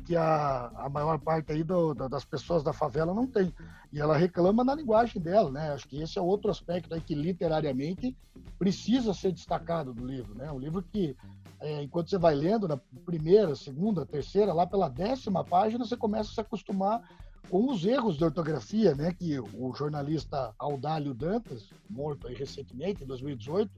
que 0.04 0.16
a, 0.16 0.70
a 0.76 0.88
maior 0.88 1.18
parte 1.18 1.52
aí 1.52 1.62
do, 1.62 1.94
das 1.94 2.24
pessoas 2.24 2.62
da 2.62 2.72
favela 2.72 3.14
não 3.14 3.26
tem. 3.26 3.54
E 3.92 4.00
ela 4.00 4.16
reclama 4.16 4.64
na 4.64 4.74
linguagem 4.74 5.20
dela, 5.20 5.50
né? 5.50 5.72
Acho 5.72 5.88
que 5.88 6.00
esse 6.00 6.18
é 6.18 6.22
outro 6.22 6.50
aspecto 6.50 6.94
aí 6.94 7.00
que 7.00 7.14
literariamente 7.14 8.16
precisa 8.58 9.12
ser 9.12 9.32
destacado 9.32 9.92
do 9.92 10.04
livro, 10.04 10.34
né? 10.34 10.50
Um 10.50 10.58
livro 10.58 10.82
que, 10.82 11.16
é, 11.60 11.82
enquanto 11.82 12.08
você 12.08 12.18
vai 12.18 12.34
lendo, 12.34 12.68
na 12.68 12.78
primeira, 13.04 13.54
segunda, 13.54 14.06
terceira, 14.06 14.52
lá 14.52 14.66
pela 14.66 14.88
décima 14.88 15.44
página, 15.44 15.84
você 15.84 15.96
começa 15.96 16.30
a 16.30 16.34
se 16.34 16.40
acostumar 16.40 17.02
com 17.48 17.70
os 17.70 17.84
erros 17.84 18.16
de 18.16 18.24
ortografia, 18.24 18.94
né? 18.94 19.12
Que 19.12 19.38
o 19.40 19.74
jornalista 19.74 20.54
Audálio 20.58 21.12
Dantas, 21.12 21.68
morto 21.88 22.28
aí 22.28 22.34
recentemente, 22.34 23.02
em 23.02 23.06
2018, 23.06 23.70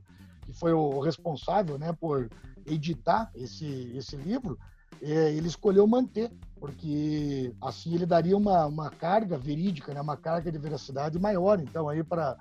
que 0.43 0.53
foi 0.53 0.73
o 0.73 1.01
responsável, 1.01 1.79
né, 1.79 1.93
por 1.93 2.29
editar 2.67 3.31
esse, 3.35 3.93
esse 3.97 4.17
livro, 4.17 4.59
é, 5.01 5.33
ele 5.33 5.49
escolheu 5.49 5.87
manter, 5.87 6.31
porque 6.61 7.53
assim 7.61 7.95
ele 7.95 8.07
daria 8.07 8.37
uma, 8.37 8.67
uma 8.67 8.91
carga 8.91 9.37
verídica, 9.37 9.93
né, 9.93 10.01
uma 10.01 10.17
carga 10.17 10.53
de 10.53 10.59
veracidade 10.59 11.19
maior, 11.19 11.59
então, 11.61 11.89
aí 11.89 12.03
para 12.05 12.37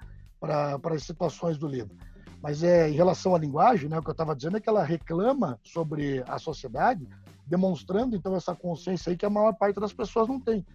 as 0.84 1.04
situações 1.04 1.58
do 1.58 1.68
livro. 1.68 1.96
Mas 2.42 2.64
é, 2.64 2.90
em 2.90 2.94
relação 2.94 3.36
à 3.36 3.40
linguagem, 3.40 3.88
né, 3.88 3.98
o 4.00 4.02
que 4.02 4.10
eu 4.10 4.14
estava 4.14 4.36
dizendo 4.36 4.58
é 4.58 4.62
que 4.62 4.70
ela 4.70 4.84
reclama 4.84 5.60
sobre 5.64 6.24
a 6.28 6.40
sociedade, 6.40 7.08
demonstrando, 7.46 8.16
então, 8.16 8.36
essa 8.36 8.56
consciência 8.56 9.12
aí 9.12 9.18
que 9.18 9.26
a 9.26 9.30
maior 9.30 9.54
parte 9.54 9.80
das 9.80 9.94
pessoas 9.94 10.28
não 10.28 10.40
tem. 10.40 10.66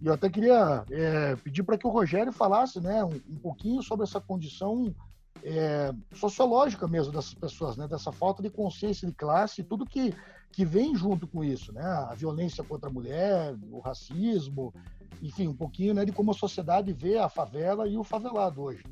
E 0.00 0.06
eu 0.06 0.12
até 0.12 0.28
queria 0.28 0.84
é, 0.90 1.34
pedir 1.36 1.62
para 1.62 1.78
que 1.78 1.86
o 1.86 1.90
Rogério 1.90 2.32
falasse 2.32 2.80
né, 2.80 3.02
um, 3.02 3.20
um 3.28 3.38
pouquinho 3.38 3.82
sobre 3.82 4.04
essa 4.04 4.20
condição 4.20 4.94
é, 5.44 5.92
sociológica 6.12 6.86
mesmo 6.88 7.12
dessas 7.12 7.34
pessoas, 7.34 7.76
né? 7.76 7.86
Dessa 7.86 8.12
falta 8.12 8.42
de 8.42 8.50
consciência 8.50 9.06
de 9.06 9.14
classe 9.14 9.60
e 9.60 9.64
tudo 9.64 9.86
que, 9.86 10.14
que 10.52 10.64
vem 10.64 10.94
junto 10.94 11.26
com 11.26 11.44
isso, 11.44 11.72
né? 11.72 11.82
A 11.82 12.14
violência 12.14 12.64
contra 12.64 12.88
a 12.88 12.92
mulher, 12.92 13.54
o 13.70 13.80
racismo, 13.80 14.72
enfim, 15.22 15.48
um 15.48 15.54
pouquinho 15.54 15.94
né, 15.94 16.04
de 16.04 16.12
como 16.12 16.30
a 16.30 16.34
sociedade 16.34 16.92
vê 16.92 17.18
a 17.18 17.28
favela 17.28 17.86
e 17.88 17.96
o 17.96 18.04
favelado 18.04 18.62
hoje. 18.62 18.84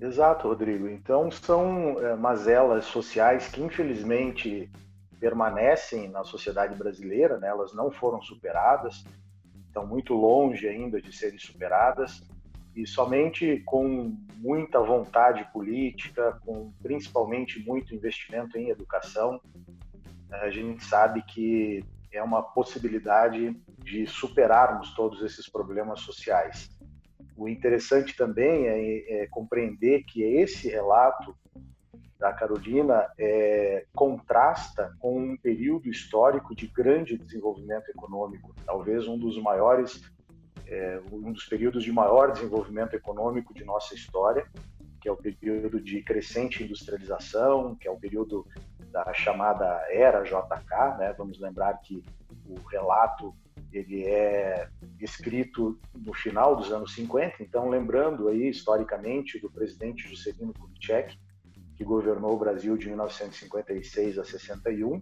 Exato, 0.00 0.48
Rodrigo. 0.48 0.88
Então 0.88 1.30
são 1.30 1.98
é, 2.00 2.14
mazelas 2.16 2.84
sociais 2.84 3.48
que 3.48 3.60
infelizmente 3.60 4.70
permanecem 5.18 6.08
na 6.08 6.22
sociedade 6.22 6.76
brasileira, 6.76 7.38
né? 7.38 7.48
elas 7.48 7.72
não 7.74 7.90
foram 7.90 8.22
superadas, 8.22 9.04
estão 9.66 9.84
muito 9.86 10.14
longe 10.14 10.68
ainda 10.68 11.02
de 11.02 11.12
serem 11.12 11.38
superadas 11.38 12.22
e 12.78 12.86
somente 12.86 13.60
com 13.66 14.16
muita 14.36 14.80
vontade 14.80 15.44
política, 15.52 16.40
com 16.46 16.72
principalmente 16.80 17.58
muito 17.58 17.92
investimento 17.92 18.56
em 18.56 18.68
educação, 18.68 19.40
a 20.30 20.48
gente 20.48 20.84
sabe 20.84 21.22
que 21.22 21.84
é 22.12 22.22
uma 22.22 22.40
possibilidade 22.40 23.60
de 23.82 24.06
superarmos 24.06 24.94
todos 24.94 25.22
esses 25.22 25.48
problemas 25.48 26.02
sociais. 26.02 26.70
O 27.36 27.48
interessante 27.48 28.16
também 28.16 28.68
é, 28.68 29.22
é 29.22 29.26
compreender 29.26 30.04
que 30.04 30.22
esse 30.22 30.68
relato 30.68 31.36
da 32.16 32.32
Carolina 32.32 33.10
é, 33.18 33.86
contrasta 33.92 34.94
com 35.00 35.18
um 35.18 35.36
período 35.36 35.88
histórico 35.88 36.54
de 36.54 36.68
grande 36.68 37.18
desenvolvimento 37.18 37.88
econômico, 37.88 38.54
talvez 38.64 39.08
um 39.08 39.18
dos 39.18 39.40
maiores 39.42 40.00
é, 40.68 41.00
um 41.10 41.32
dos 41.32 41.44
períodos 41.44 41.82
de 41.82 41.90
maior 41.90 42.30
desenvolvimento 42.32 42.94
econômico 42.94 43.54
de 43.54 43.64
nossa 43.64 43.94
história, 43.94 44.46
que 45.00 45.08
é 45.08 45.12
o 45.12 45.16
período 45.16 45.80
de 45.80 46.02
crescente 46.02 46.62
industrialização, 46.62 47.74
que 47.76 47.88
é 47.88 47.90
o 47.90 47.98
período 47.98 48.46
da 48.90 49.12
chamada 49.14 49.64
era 49.90 50.22
JK, 50.22 50.98
né? 50.98 51.14
Vamos 51.16 51.38
lembrar 51.38 51.74
que 51.78 52.04
o 52.46 52.54
relato 52.68 53.34
ele 53.72 54.04
é 54.06 54.68
escrito 55.00 55.78
no 55.94 56.14
final 56.14 56.56
dos 56.56 56.72
anos 56.72 56.94
50, 56.94 57.42
então 57.42 57.68
lembrando 57.68 58.28
aí 58.28 58.48
historicamente 58.48 59.38
do 59.38 59.50
presidente 59.50 60.08
Juscelino 60.08 60.54
Kubitschek, 60.54 61.18
que 61.76 61.84
governou 61.84 62.34
o 62.34 62.38
Brasil 62.38 62.76
de 62.76 62.88
1956 62.88 64.18
a 64.18 64.24
61, 64.24 65.00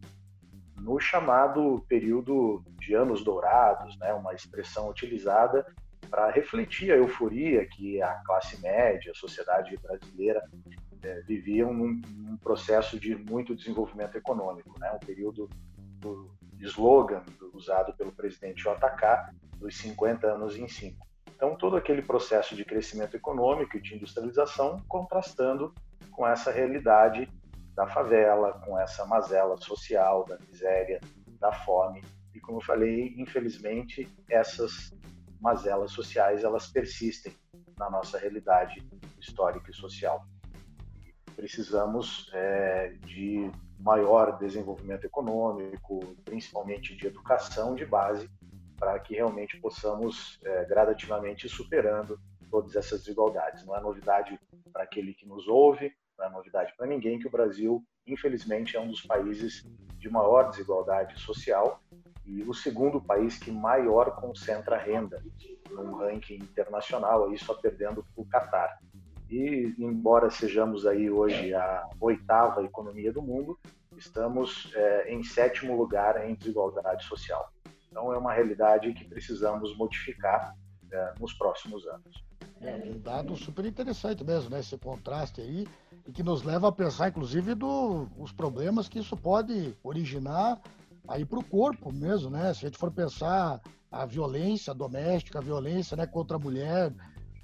no 0.81 0.99
chamado 1.01 1.85
período 1.89 2.63
de 2.79 2.95
anos 2.95 3.25
dourados, 3.25 3.97
né, 3.99 4.13
uma 4.13 4.35
expressão 4.35 4.89
utilizada 4.89 5.67
para 6.11 6.31
refletir 6.31 6.93
a 6.93 6.97
euforia 6.97 7.67
que 7.67 8.01
a 8.01 8.15
classe 8.25 8.61
média, 8.61 9.13
a 9.13 9.19
sociedade 9.19 9.77
brasileira 9.79 10.49
é, 11.03 11.21
viviam 11.23 11.73
num, 11.73 12.01
num, 12.15 12.37
processo 12.37 12.99
de 12.99 13.17
muito 13.17 13.55
desenvolvimento 13.55 14.17
econômico, 14.17 14.79
né, 14.79 14.91
um 14.93 15.05
período 15.05 15.49
do 15.99 16.31
slogan 16.61 17.23
usado 17.53 17.93
pelo 17.95 18.13
presidente 18.13 18.63
JK 18.63 19.35
dos 19.59 19.77
50 19.79 20.27
anos 20.27 20.57
em 20.57 20.69
5. 20.69 21.07
Então, 21.35 21.57
todo 21.57 21.77
aquele 21.77 22.01
processo 22.01 22.55
de 22.55 22.65
crescimento 22.65 23.15
econômico 23.15 23.77
e 23.77 23.81
de 23.81 23.95
industrialização 23.95 24.83
contrastando 24.89 25.75
com 26.11 26.27
essa 26.27 26.51
realidade 26.51 27.29
da 27.77 27.87
favela, 27.87 28.55
com 28.65 28.79
essa 28.81 29.05
mazela 29.05 29.57
social, 29.59 30.25
da 30.25 30.39
miséria, 30.39 30.99
da 31.39 31.53
fome. 31.53 32.03
E 32.35 32.41
como 32.41 32.57
eu 32.57 32.63
falei, 32.63 33.15
infelizmente, 33.19 34.09
essas 34.31 34.91
mazelas 35.39 35.93
sociais, 35.93 36.43
elas 36.43 36.67
persistem 36.69 37.37
na 37.79 37.91
nossa 37.91 38.19
realidade 38.19 38.83
histórica 39.21 39.71
e 39.71 39.75
social. 39.75 40.27
Precisamos 41.37 42.31
é, 42.33 42.95
de 43.05 43.51
maior 43.79 44.39
desenvolvimento 44.39 45.05
econômico, 45.05 46.01
principalmente 46.25 46.97
de 46.97 47.07
educação 47.07 47.75
de 47.75 47.85
base, 47.85 48.31
para 48.79 48.99
que 48.99 49.15
realmente 49.15 49.61
possamos 49.61 50.41
é, 50.43 50.65
gradativamente 50.65 51.47
ir 51.47 51.51
superando 51.51 52.19
todas 52.51 52.75
essas 52.75 53.01
desigualdades. 53.01 53.67
Não 53.67 53.77
é 53.77 53.81
novidade 53.81 54.41
para 54.73 54.85
aquele 54.85 55.13
que 55.13 55.27
nos 55.27 55.47
ouve, 55.47 55.93
não 56.19 56.27
é 56.27 56.31
novidade 56.31 56.73
para 56.77 56.87
ninguém 56.87 57.19
que 57.19 57.27
o 57.27 57.31
Brasil, 57.31 57.85
infelizmente, 58.07 58.77
é 58.77 58.81
um 58.81 58.89
dos 58.89 59.03
países 59.03 59.65
de 59.99 60.09
maior 60.09 60.51
desigualdade 60.51 61.19
social 61.21 61.81
e 62.25 62.43
o 62.43 62.53
segundo 62.53 63.01
país 63.01 63.39
que 63.39 63.51
maior 63.51 64.17
concentra 64.17 64.77
renda 64.77 65.23
num 65.71 65.95
ranking 65.95 66.37
internacional, 66.37 67.27
aí 67.27 67.39
só 67.39 67.55
perdendo 67.55 68.03
para 68.03 68.23
o 68.23 68.27
Catar. 68.27 68.79
E 69.31 69.75
embora 69.79 70.31
sejamos 70.31 70.87
aí 70.87 71.11
hoje 71.11 71.55
a 71.55 71.89
oitava 72.01 72.65
economia 72.65 73.13
do 73.13 73.23
mundo, 73.23 73.59
estamos 73.97 74.71
é, 74.75 75.13
em 75.13 75.23
sétimo 75.23 75.77
lugar 75.77 76.29
em 76.29 76.35
desigualdade 76.35 77.05
social. 77.05 77.51
Então 77.89 78.13
é 78.13 78.19
uma 78.19 78.33
realidade 78.33 78.93
que 78.93 79.05
precisamos 79.05 79.77
modificar 79.77 80.55
é, 80.93 81.15
nos 81.19 81.33
próximos 81.33 81.87
anos. 81.87 82.25
É 82.61 82.75
um 82.75 82.99
dado 82.99 83.37
super 83.37 83.65
interessante 83.65 84.25
mesmo, 84.25 84.51
né? 84.51 84.61
Esse 84.61 84.79
contraste 84.79 85.41
aí, 85.41 85.67
e 86.07 86.13
que 86.13 86.23
nos 86.23 86.43
leva 86.43 86.69
a 86.69 86.73
pensar, 86.73 87.09
inclusive, 87.09 87.55
do, 87.55 88.09
problemas 88.37 88.89
que 88.89 88.99
isso 88.99 89.17
pode 89.17 89.75
originar 89.83 90.61
aí 91.07 91.25
para 91.25 91.39
o 91.39 91.45
corpo 91.45 91.93
mesmo, 91.93 92.31
né? 92.31 92.55
Se 92.55 92.65
a 92.65 92.69
gente 92.69 92.79
for 92.79 92.91
pensar 92.91 93.61
a 93.91 94.05
violência 94.05 94.75
doméstica, 94.75 95.39
a 95.39 95.43
violência 95.43 95.97
né, 95.97 96.07
contra 96.07 96.37
a 96.37 96.41
mulher, 96.41 96.93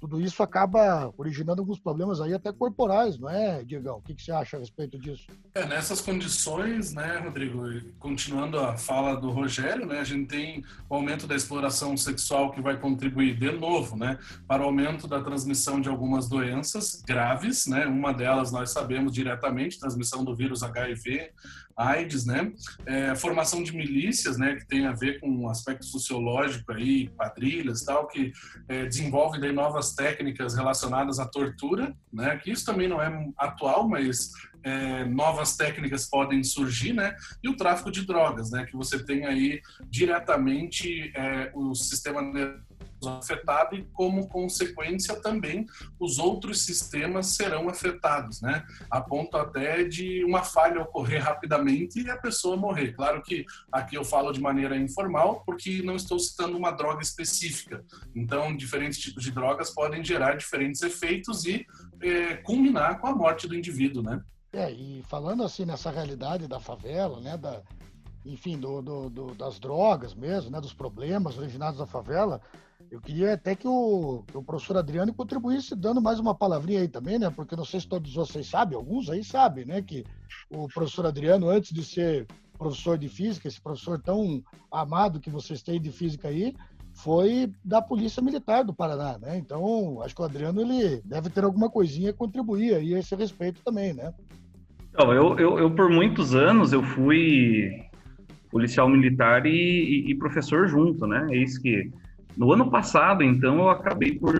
tudo 0.03 0.19
isso 0.19 0.43
acaba 0.43 1.13
originando 1.17 1.61
alguns 1.61 1.79
problemas 1.79 2.19
aí 2.19 2.33
até 2.33 2.51
corporais, 2.51 3.17
não 3.17 3.29
é, 3.29 3.63
Diegão? 3.63 3.99
O 3.99 4.01
que, 4.01 4.13
que 4.13 4.21
você 4.21 4.33
acha 4.33 4.57
a 4.57 4.59
respeito 4.59 4.99
disso? 4.99 5.27
É, 5.55 5.65
nessas 5.65 6.01
condições, 6.01 6.93
né, 6.93 7.21
Rodrigo, 7.23 7.63
continuando 7.99 8.59
a 8.59 8.75
fala 8.75 9.15
do 9.15 9.31
Rogério, 9.31 9.85
né, 9.85 10.01
a 10.01 10.03
gente 10.03 10.27
tem 10.27 10.61
o 10.89 10.95
aumento 10.95 11.25
da 11.25 11.37
exploração 11.37 11.95
sexual 11.95 12.51
que 12.51 12.61
vai 12.61 12.77
contribuir 12.77 13.39
de 13.39 13.49
novo, 13.53 13.95
né, 13.95 14.19
para 14.45 14.61
o 14.61 14.65
aumento 14.65 15.07
da 15.07 15.21
transmissão 15.21 15.79
de 15.79 15.87
algumas 15.87 16.27
doenças 16.27 17.01
graves, 17.07 17.65
né, 17.65 17.85
uma 17.85 18.13
delas 18.13 18.51
nós 18.51 18.71
sabemos 18.71 19.13
diretamente, 19.13 19.79
transmissão 19.79 20.25
do 20.25 20.35
vírus 20.35 20.63
HIV, 20.63 21.31
AIDS, 21.75 22.25
né? 22.25 22.51
É, 22.85 23.15
formação 23.15 23.63
de 23.63 23.75
milícias, 23.75 24.37
né? 24.37 24.55
Que 24.55 24.67
tem 24.67 24.85
a 24.85 24.91
ver 24.91 25.19
com 25.19 25.29
um 25.29 25.49
aspecto 25.49 25.85
sociológico 25.85 26.71
aí, 26.71 27.07
quadrilhas 27.09 27.83
tal, 27.83 28.07
que 28.07 28.31
é, 28.67 28.85
desenvolvem 28.85 29.39
daí 29.39 29.51
novas 29.51 29.93
técnicas 29.93 30.55
relacionadas 30.55 31.19
à 31.19 31.25
tortura, 31.25 31.95
né? 32.11 32.37
Que 32.37 32.51
isso 32.51 32.65
também 32.65 32.87
não 32.87 33.01
é 33.01 33.31
atual, 33.37 33.87
mas 33.87 34.31
é, 34.63 35.03
novas 35.05 35.57
técnicas 35.57 36.09
podem 36.09 36.43
surgir, 36.43 36.93
né? 36.93 37.15
E 37.43 37.49
o 37.49 37.57
tráfico 37.57 37.91
de 37.91 38.05
drogas, 38.05 38.51
né? 38.51 38.65
Que 38.65 38.75
você 38.75 39.03
tem 39.03 39.25
aí 39.25 39.61
diretamente 39.89 41.11
é, 41.15 41.51
o 41.53 41.75
sistema 41.75 42.21
afetado 43.07 43.75
e 43.75 43.83
como 43.93 44.27
consequência 44.27 45.21
também 45.21 45.65
os 45.99 46.19
outros 46.19 46.65
sistemas 46.65 47.27
serão 47.27 47.69
afetados, 47.69 48.41
né? 48.41 48.63
A 48.89 49.01
ponto 49.01 49.37
até 49.37 49.83
de 49.83 50.23
uma 50.23 50.43
falha 50.43 50.81
ocorrer 50.81 51.23
rapidamente 51.23 52.01
e 52.01 52.09
a 52.09 52.17
pessoa 52.17 52.57
morrer. 52.57 52.93
Claro 52.93 53.21
que 53.21 53.45
aqui 53.71 53.95
eu 53.95 54.03
falo 54.03 54.31
de 54.31 54.41
maneira 54.41 54.77
informal 54.77 55.43
porque 55.45 55.81
não 55.81 55.95
estou 55.95 56.19
citando 56.19 56.57
uma 56.57 56.71
droga 56.71 57.01
específica. 57.01 57.83
Então, 58.15 58.55
diferentes 58.55 58.99
tipos 58.99 59.23
de 59.23 59.31
drogas 59.31 59.69
podem 59.69 60.03
gerar 60.03 60.35
diferentes 60.35 60.81
efeitos 60.81 61.45
e 61.45 61.65
é, 62.01 62.35
culminar 62.37 62.99
com 62.99 63.07
a 63.07 63.15
morte 63.15 63.47
do 63.47 63.55
indivíduo, 63.55 64.03
né? 64.03 64.21
É, 64.51 64.71
e 64.71 65.01
falando 65.07 65.43
assim 65.43 65.65
nessa 65.65 65.89
realidade 65.89 66.47
da 66.47 66.59
favela, 66.59 67.19
né, 67.19 67.35
da, 67.35 67.63
enfim, 68.23 68.57
do, 68.57 68.81
do, 68.81 69.09
do, 69.09 69.35
das 69.35 69.59
drogas 69.59 70.13
mesmo, 70.13 70.51
né, 70.51 70.61
dos 70.61 70.73
problemas 70.73 71.37
originados 71.37 71.79
da 71.79 71.87
favela, 71.87 72.39
eu 72.93 73.01
queria 73.01 73.33
até 73.33 73.55
que 73.55 73.67
o, 73.67 74.23
que 74.27 74.37
o 74.37 74.43
professor 74.43 74.77
Adriano 74.77 75.11
contribuísse 75.11 75.75
dando 75.75 75.99
mais 75.99 76.19
uma 76.19 76.35
palavrinha 76.35 76.79
aí 76.79 76.87
também, 76.87 77.17
né? 77.17 77.27
Porque 77.31 77.55
não 77.55 77.65
sei 77.65 77.79
se 77.79 77.87
todos 77.87 78.13
vocês 78.13 78.45
sabem, 78.45 78.77
alguns 78.77 79.09
aí 79.09 79.23
sabem, 79.23 79.65
né? 79.65 79.81
Que 79.81 80.05
o 80.47 80.67
professor 80.67 81.07
Adriano, 81.07 81.49
antes 81.49 81.73
de 81.73 81.83
ser 81.83 82.27
professor 82.55 82.95
de 82.95 83.09
física, 83.09 83.47
esse 83.47 83.59
professor 83.59 83.99
tão 83.99 84.43
amado 84.71 85.19
que 85.19 85.31
vocês 85.31 85.63
têm 85.63 85.81
de 85.81 85.91
física 85.91 86.27
aí, 86.27 86.53
foi 86.93 87.51
da 87.65 87.81
Polícia 87.81 88.21
Militar 88.21 88.63
do 88.63 88.75
Paraná, 88.75 89.17
né? 89.17 89.39
Então, 89.39 89.99
acho 90.03 90.13
que 90.13 90.21
o 90.21 90.25
Adriano 90.25 90.61
ele 90.61 91.01
deve 91.03 91.31
ter 91.31 91.43
alguma 91.43 91.71
coisinha 91.71 92.11
a 92.11 92.13
contribuir 92.13 92.75
aí 92.75 92.93
a 92.93 92.99
esse 92.99 93.15
respeito 93.15 93.59
também, 93.65 93.91
né? 93.93 94.13
Então, 94.91 95.11
eu, 95.11 95.39
eu, 95.39 95.57
eu 95.57 95.71
por 95.73 95.89
muitos 95.89 96.35
anos 96.35 96.71
eu 96.71 96.83
fui 96.83 97.71
policial 98.51 98.87
militar 98.87 99.47
e, 99.47 99.49
e, 99.49 100.11
e 100.11 100.15
professor 100.15 100.67
junto, 100.67 101.07
né? 101.07 101.35
Isso 101.35 101.59
que 101.59 101.91
no 102.35 102.51
ano 102.51 102.69
passado, 102.69 103.23
então, 103.23 103.57
eu 103.57 103.69
acabei 103.69 104.17
por 104.17 104.35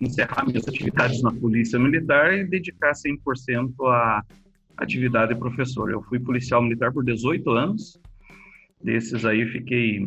encerrar 0.00 0.46
minhas 0.46 0.66
atividades 0.68 1.22
na 1.22 1.32
Polícia 1.32 1.78
Militar 1.78 2.32
e 2.32 2.44
dedicar 2.44 2.92
100% 2.92 3.72
à 3.86 4.22
atividade 4.76 5.34
de 5.34 5.40
professor. 5.40 5.90
Eu 5.90 6.02
fui 6.02 6.20
policial 6.20 6.62
militar 6.62 6.92
por 6.92 7.04
18 7.04 7.50
anos, 7.50 8.00
desses 8.82 9.24
aí 9.24 9.46
fiquei 9.46 10.06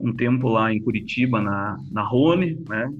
um 0.00 0.12
tempo 0.12 0.48
lá 0.48 0.72
em 0.72 0.80
Curitiba, 0.80 1.40
na, 1.40 1.78
na 1.90 2.02
Rony, 2.02 2.58
né, 2.68 2.92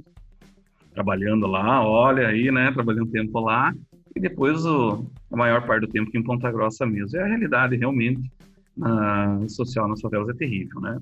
trabalhando 0.93 1.47
lá, 1.47 1.87
olha 1.87 2.29
aí, 2.29 2.51
né, 2.51 2.71
trabalhando 2.73 3.07
um 3.07 3.11
tempo 3.11 3.41
lá, 3.41 3.75
e 4.15 4.21
depois 4.21 4.65
o, 4.65 5.07
a 5.33 5.37
maior 5.37 5.67
parte 5.67 5.87
do 5.87 5.93
tempo 5.93 6.11
em 6.15 6.23
Ponta 6.23 6.51
Grossa 6.53 6.87
mesmo. 6.87 7.19
É 7.19 7.23
a 7.23 7.27
realidade, 7.27 7.77
realmente, 7.77 8.31
na, 8.77 9.41
social 9.49 9.89
nas 9.89 10.01
favelas 10.01 10.29
é 10.29 10.35
terrível, 10.35 10.81
né 10.81 11.01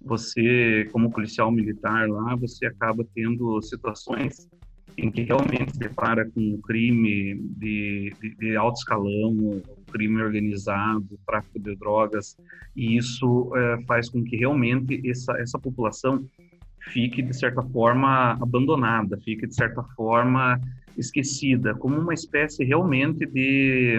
você, 0.00 0.88
como 0.92 1.10
policial 1.10 1.50
militar 1.50 2.08
lá, 2.08 2.34
você 2.34 2.66
acaba 2.66 3.04
tendo 3.14 3.60
situações 3.62 4.48
em 4.96 5.10
que 5.10 5.22
realmente 5.22 5.72
se 5.72 5.78
depara 5.78 6.28
com 6.30 6.60
crime 6.62 7.36
de, 7.56 8.12
de, 8.20 8.34
de, 8.36 8.56
alto 8.56 8.78
escalão, 8.78 9.62
crime 9.92 10.22
organizado, 10.22 11.18
tráfico 11.26 11.58
de 11.58 11.74
drogas, 11.76 12.36
e 12.76 12.96
isso 12.96 13.50
é, 13.56 13.82
faz 13.84 14.08
com 14.08 14.22
que 14.22 14.36
realmente 14.36 15.00
essa, 15.08 15.32
essa 15.38 15.58
população 15.58 16.26
fique, 16.92 17.22
de 17.22 17.34
certa 17.36 17.62
forma, 17.62 18.32
abandonada, 18.32 19.18
fique, 19.18 19.46
de 19.46 19.54
certa 19.54 19.82
forma, 19.96 20.60
esquecida, 20.96 21.74
como 21.74 21.98
uma 21.98 22.14
espécie 22.14 22.64
realmente 22.64 23.26
de 23.26 23.98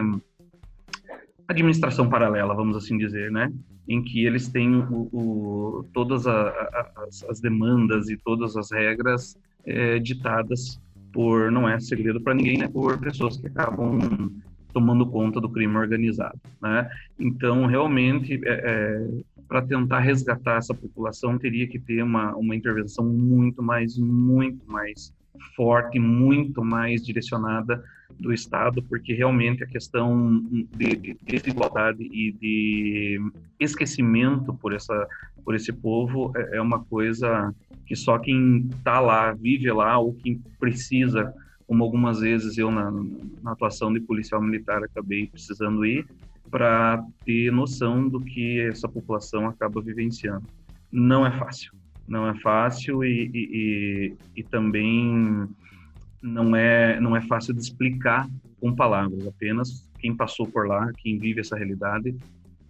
administração 1.48 2.10
paralela, 2.10 2.56
vamos 2.56 2.76
assim 2.76 2.98
dizer, 2.98 3.32
né? 3.32 3.52
Em 3.92 4.02
que 4.02 4.26
eles 4.26 4.48
têm 4.48 4.76
o, 4.76 5.10
o 5.12 5.86
todas 5.94 6.26
a, 6.26 6.50
a, 6.50 6.92
as, 7.08 7.24
as, 7.24 7.40
demandas 7.42 8.10
e 8.10 8.18
todas 8.18 8.56
as 8.56 8.72
regras 8.72 9.38
é, 9.66 10.00
ditadas 10.00 10.80
por, 11.12 11.52
não 11.52 11.68
é 11.68 11.80
segredo 11.80 12.22
para 12.22 12.34
ninguém, 12.34 12.58
né, 12.58 12.68
por 12.70 12.98
pessoas 13.00 13.38
que 13.38 13.48
acabam 13.48 14.32
tomando 14.74 15.06
conta 15.06 15.42
do 15.42 15.50
crime 15.50 15.76
organizado. 15.76 16.40
Né? 16.62 16.90
Então, 17.20 17.66
realmente, 17.66 18.40
é, 18.46 18.54
é, 18.54 19.08
para 19.46 19.62
tentar 19.62 20.00
resgatar 20.00 20.58
essa 20.58 20.74
população, 20.74 21.38
teria 21.38 21.68
que 21.68 21.78
ter 21.78 22.02
uma, 22.02 22.34
uma 22.36 22.56
intervenção 22.56 23.06
muito 23.06 23.62
mais, 23.62 23.98
muito 23.98 24.66
mais 24.72 25.14
forte, 25.56 26.00
muito 26.00 26.64
mais 26.64 27.06
direcionada 27.06 27.84
do 28.20 28.34
Estado, 28.34 28.84
porque 28.84 29.14
realmente 29.14 29.64
a 29.64 29.68
questão 29.68 30.42
de, 30.76 30.96
de 30.96 31.18
desigualdade 31.24 32.04
e 32.04 32.32
de 32.34 33.22
esquecimento 33.60 34.54
por 34.54 34.74
essa 34.74 35.08
por 35.44 35.56
esse 35.56 35.74
povo 35.74 36.32
é, 36.36 36.58
é 36.58 36.62
uma 36.62 36.84
coisa 36.84 37.54
que 37.86 37.96
só 37.96 38.18
quem 38.20 38.70
está 38.78 39.00
lá, 39.00 39.34
vive 39.34 39.72
lá, 39.72 39.98
ou 39.98 40.14
quem 40.14 40.42
precisa, 40.60 41.34
como 41.68 41.84
algumas 41.84 42.20
vezes 42.20 42.58
eu 42.58 42.72
na, 42.72 42.92
na 43.42 43.52
atuação 43.52 43.92
de 43.92 44.00
policial 44.00 44.42
militar 44.42 44.84
acabei 44.84 45.28
precisando 45.28 45.86
ir, 45.86 46.06
para 46.50 47.04
ter 47.26 47.52
noção 47.52 48.08
do 48.08 48.20
que 48.20 48.62
essa 48.62 48.88
população 48.88 49.48
acaba 49.48 49.82
vivenciando. 49.82 50.46
Não 50.92 51.26
é 51.26 51.32
fácil, 51.32 51.74
não 52.08 52.28
é 52.28 52.36
fácil 52.40 53.04
e, 53.04 53.32
e, 53.34 53.40
e, 53.52 54.18
e 54.38 54.44
também 54.44 55.48
não 56.22 56.56
é 56.56 57.00
não 57.00 57.16
é 57.16 57.22
fácil 57.22 57.54
de 57.54 57.62
explicar 57.62 58.30
com 58.60 58.76
palavras. 58.76 59.26
Apenas 59.26 59.90
quem 60.00 60.16
passou 60.16 60.48
por 60.48 60.68
lá, 60.68 60.92
quem 60.98 61.18
vive 61.18 61.42
essa 61.42 61.56
realidade, 61.56 62.16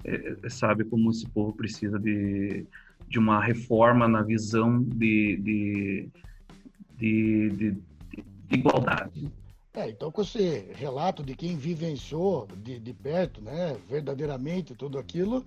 é, 0.04 0.36
é, 0.44 0.50
sabe 0.50 0.84
como 0.84 1.12
esse 1.12 1.28
povo 1.30 1.54
precisa 1.54 2.00
de, 2.00 2.66
de 3.08 3.20
uma 3.20 3.44
reforma 3.44 4.08
na 4.08 4.22
visão 4.22 4.82
de, 4.82 5.38
de, 5.38 6.10
de, 6.98 7.50
de, 7.50 7.72
de 7.72 8.24
igualdade. 8.52 9.32
É, 9.74 9.90
então 9.90 10.12
com 10.12 10.22
esse 10.22 10.66
relato 10.74 11.24
de 11.24 11.34
quem 11.34 11.56
vivenciou 11.56 12.48
de, 12.58 12.78
de 12.80 12.94
perto, 12.94 13.42
né, 13.42 13.78
verdadeiramente 13.90 14.76
tudo 14.76 14.98
aquilo, 14.98 15.46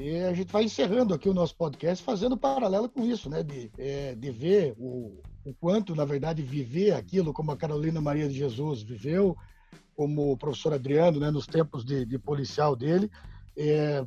e 0.00 0.24
a 0.24 0.32
gente 0.32 0.50
vai 0.50 0.64
encerrando 0.64 1.12
aqui 1.12 1.28
o 1.28 1.34
nosso 1.34 1.54
podcast 1.54 2.02
fazendo 2.02 2.36
paralelo 2.36 2.88
com 2.88 3.04
isso, 3.04 3.28
né? 3.28 3.42
De, 3.42 3.70
é, 3.76 4.14
de 4.14 4.30
ver 4.30 4.74
o, 4.78 5.20
o 5.44 5.54
quanto, 5.60 5.94
na 5.94 6.04
verdade, 6.04 6.42
viver 6.42 6.92
aquilo 6.92 7.32
como 7.32 7.52
a 7.52 7.56
Carolina 7.56 8.00
Maria 8.00 8.28
de 8.28 8.34
Jesus 8.34 8.82
viveu, 8.82 9.36
como 9.94 10.32
o 10.32 10.36
professor 10.36 10.72
Adriano, 10.72 11.20
né, 11.20 11.30
nos 11.30 11.46
tempos 11.46 11.84
de, 11.84 12.06
de 12.06 12.18
policial 12.18 12.74
dele, 12.74 13.10
é, 13.54 14.02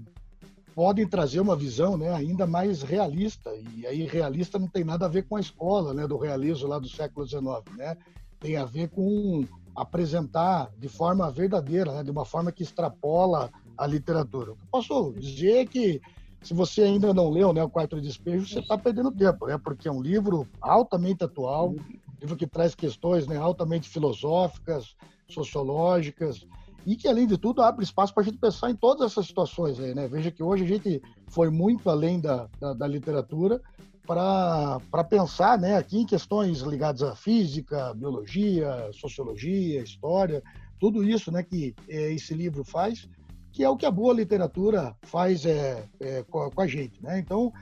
podem 0.74 1.08
trazer 1.08 1.40
uma 1.40 1.56
visão 1.56 1.96
né, 1.96 2.12
ainda 2.12 2.48
mais 2.48 2.82
realista. 2.82 3.52
E 3.76 3.86
aí, 3.86 4.04
realista 4.06 4.58
não 4.58 4.68
tem 4.68 4.84
nada 4.84 5.06
a 5.06 5.10
ver 5.10 5.28
com 5.28 5.36
a 5.36 5.40
escola 5.40 5.94
né, 5.94 6.08
do 6.08 6.18
realismo 6.18 6.68
lá 6.68 6.80
do 6.80 6.90
século 6.90 7.28
XIX, 7.28 7.44
né? 7.78 7.96
Tem 8.40 8.58
a 8.58 8.66
ver 8.66 8.90
com 8.90 9.46
apresentar 9.76 10.70
de 10.78 10.88
forma 10.88 11.30
verdadeira, 11.32 11.92
né, 11.94 12.04
de 12.04 12.12
uma 12.12 12.26
forma 12.26 12.52
que 12.52 12.64
extrapola 12.64 13.50
a 13.78 13.88
literatura. 13.88 14.52
Eu 14.52 14.58
posso 14.72 15.14
dizer 15.14 15.58
é 15.58 15.66
que 15.66 16.02
se 16.42 16.54
você 16.54 16.82
ainda 16.82 17.14
não 17.14 17.30
leu 17.30 17.54
né, 17.54 17.64
o 17.64 17.70
Quarto 17.70 17.96
de 17.96 18.08
Despejo, 18.08 18.48
você 18.48 18.60
está 18.60 18.78
perdendo 18.78 19.12
tempo, 19.12 19.48
né? 19.48 19.58
Porque 19.58 19.88
é 19.88 19.92
um 19.92 20.02
livro 20.02 20.48
altamente 20.60 21.24
atual, 21.24 21.74
livro 22.20 22.36
que 22.36 22.46
traz 22.46 22.76
questões 22.76 23.26
né, 23.28 23.38
altamente 23.38 23.88
filosóficas, 23.88 24.96
sociológicas, 25.28 26.46
e 26.86 26.98
que, 26.98 27.08
além 27.08 27.26
de 27.26 27.38
tudo, 27.38 27.62
abre 27.62 27.84
espaço 27.84 28.14
para 28.14 28.24
a 28.24 28.26
gente 28.26 28.38
pensar 28.38 28.70
em 28.70 28.76
todas 28.76 29.12
essas 29.12 29.26
situações 29.26 29.80
aí, 29.80 29.96
né? 29.96 30.08
Veja 30.08 30.30
que 30.30 30.44
hoje 30.44 30.66
a 30.66 30.68
gente 30.68 31.02
foi 31.28 31.50
muito 31.50 31.90
além 31.90 32.20
da, 32.20 32.50
da, 32.60 32.74
da 32.74 32.88
literatura 32.88 33.62
para 34.06 35.04
pensar 35.10 35.58
né, 35.58 35.78
aqui 35.78 36.00
em 36.00 36.06
questões 36.06 36.60
ligadas 36.60 37.02
à 37.04 37.16
física, 37.16 37.94
biologia, 37.94 38.90
sociologia, 38.92 39.82
história, 39.82 40.44
tudo 40.80 41.04
isso 41.04 41.32
né, 41.32 41.44
que 41.44 41.74
é, 41.88 42.12
esse 42.14 42.34
livro 42.34 42.64
faz 42.64 43.08
que 43.52 43.64
é 43.64 43.70
o 43.70 43.78
que 43.78 43.86
a 43.86 43.92
boa 43.92 44.16
literatura 44.16 44.96
faz 45.04 45.46
é, 45.46 45.88
é 46.00 46.24
com, 46.24 46.50
a 46.60 46.66
gente. 46.66 47.02
Né? 47.04 47.20
Então, 47.20 47.54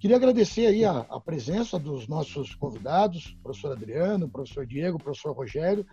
Queria 0.00 0.16
agradecer 0.16 0.66
aí 0.66 0.82
a, 0.82 1.00
a 1.10 1.20
presença 1.20 1.78
dos 1.78 2.08
nossos 2.08 2.54
convidados, 2.54 3.36
professor 3.42 3.72
Adriano, 3.72 4.30
professor 4.30 4.64
Diego, 4.64 4.98
professor 4.98 5.36
Rogério. 5.36 5.86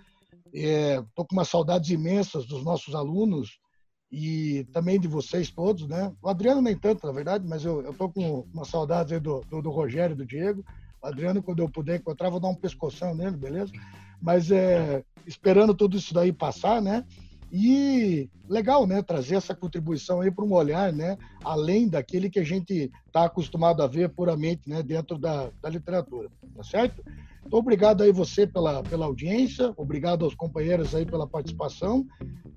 Estou 0.53 1.25
é, 1.25 1.27
com 1.27 1.35
umas 1.35 1.49
saudades 1.49 1.89
imensas 1.89 2.45
dos 2.45 2.63
nossos 2.63 2.95
alunos 2.95 3.59
e 4.11 4.65
também 4.71 4.99
de 4.99 5.07
vocês 5.07 5.51
todos, 5.51 5.87
né? 5.87 6.13
O 6.21 6.29
Adriano 6.29 6.61
nem 6.61 6.75
tanto, 6.75 7.05
na 7.05 7.11
verdade, 7.11 7.45
mas 7.47 7.65
eu 7.65 7.91
estou 7.91 8.09
com 8.09 8.47
uma 8.53 8.63
saudade 8.63 9.19
do, 9.19 9.41
do, 9.49 9.61
do 9.61 9.69
Rogério 9.69 10.13
e 10.13 10.17
do 10.17 10.25
Diego. 10.25 10.63
O 11.01 11.07
Adriano, 11.07 11.43
quando 11.43 11.59
eu 11.59 11.69
puder 11.69 11.97
encontrar, 11.97 12.29
vou 12.29 12.39
dar 12.39 12.47
um 12.47 12.55
pescoção 12.55 13.13
nele, 13.13 13.35
beleza? 13.35 13.71
Mas 14.21 14.49
é, 14.49 15.03
esperando 15.25 15.75
tudo 15.75 15.97
isso 15.97 16.13
daí 16.13 16.31
passar, 16.31 16.81
né? 16.81 17.05
E 17.51 18.29
legal, 18.49 18.85
né, 18.85 19.01
trazer 19.01 19.35
essa 19.35 19.55
contribuição 19.55 20.21
aí 20.21 20.31
para 20.31 20.43
um 20.43 20.53
olhar, 20.53 20.91
né, 20.91 21.17
além 21.43 21.87
daquele 21.87 22.29
que 22.29 22.39
a 22.39 22.43
gente 22.43 22.91
está 23.05 23.25
acostumado 23.25 23.81
a 23.81 23.87
ver 23.87 24.09
puramente, 24.09 24.69
né, 24.69 24.83
dentro 24.83 25.17
da, 25.17 25.49
da 25.61 25.69
literatura, 25.69 26.29
tá 26.55 26.63
certo? 26.63 27.03
Então, 27.45 27.59
obrigado 27.59 28.03
aí 28.03 28.11
você 28.11 28.45
pela, 28.45 28.83
pela 28.83 29.05
audiência, 29.05 29.73
obrigado 29.77 30.25
aos 30.25 30.35
companheiros 30.35 30.93
aí 30.93 31.05
pela 31.05 31.25
participação 31.25 32.05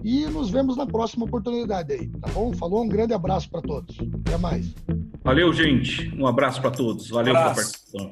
e 0.03 0.27
nos 0.27 0.51
vemos 0.51 0.77
na 0.77 0.85
próxima 0.85 1.25
oportunidade 1.25 1.93
aí, 1.93 2.09
tá 2.09 2.29
bom? 2.33 2.53
Falou, 2.53 2.83
um 2.83 2.89
grande 2.89 3.15
abraço 3.15 3.49
para 3.49 3.63
todos. 3.63 3.97
Até 4.27 4.37
mais. 4.37 4.75
Valeu, 5.23 5.53
gente. 5.53 6.13
Um 6.17 6.27
abraço 6.27 6.61
para 6.61 6.73
todos. 6.73 7.09
Valeu 7.09 7.35
pela 7.35 7.55
participação. 7.55 8.11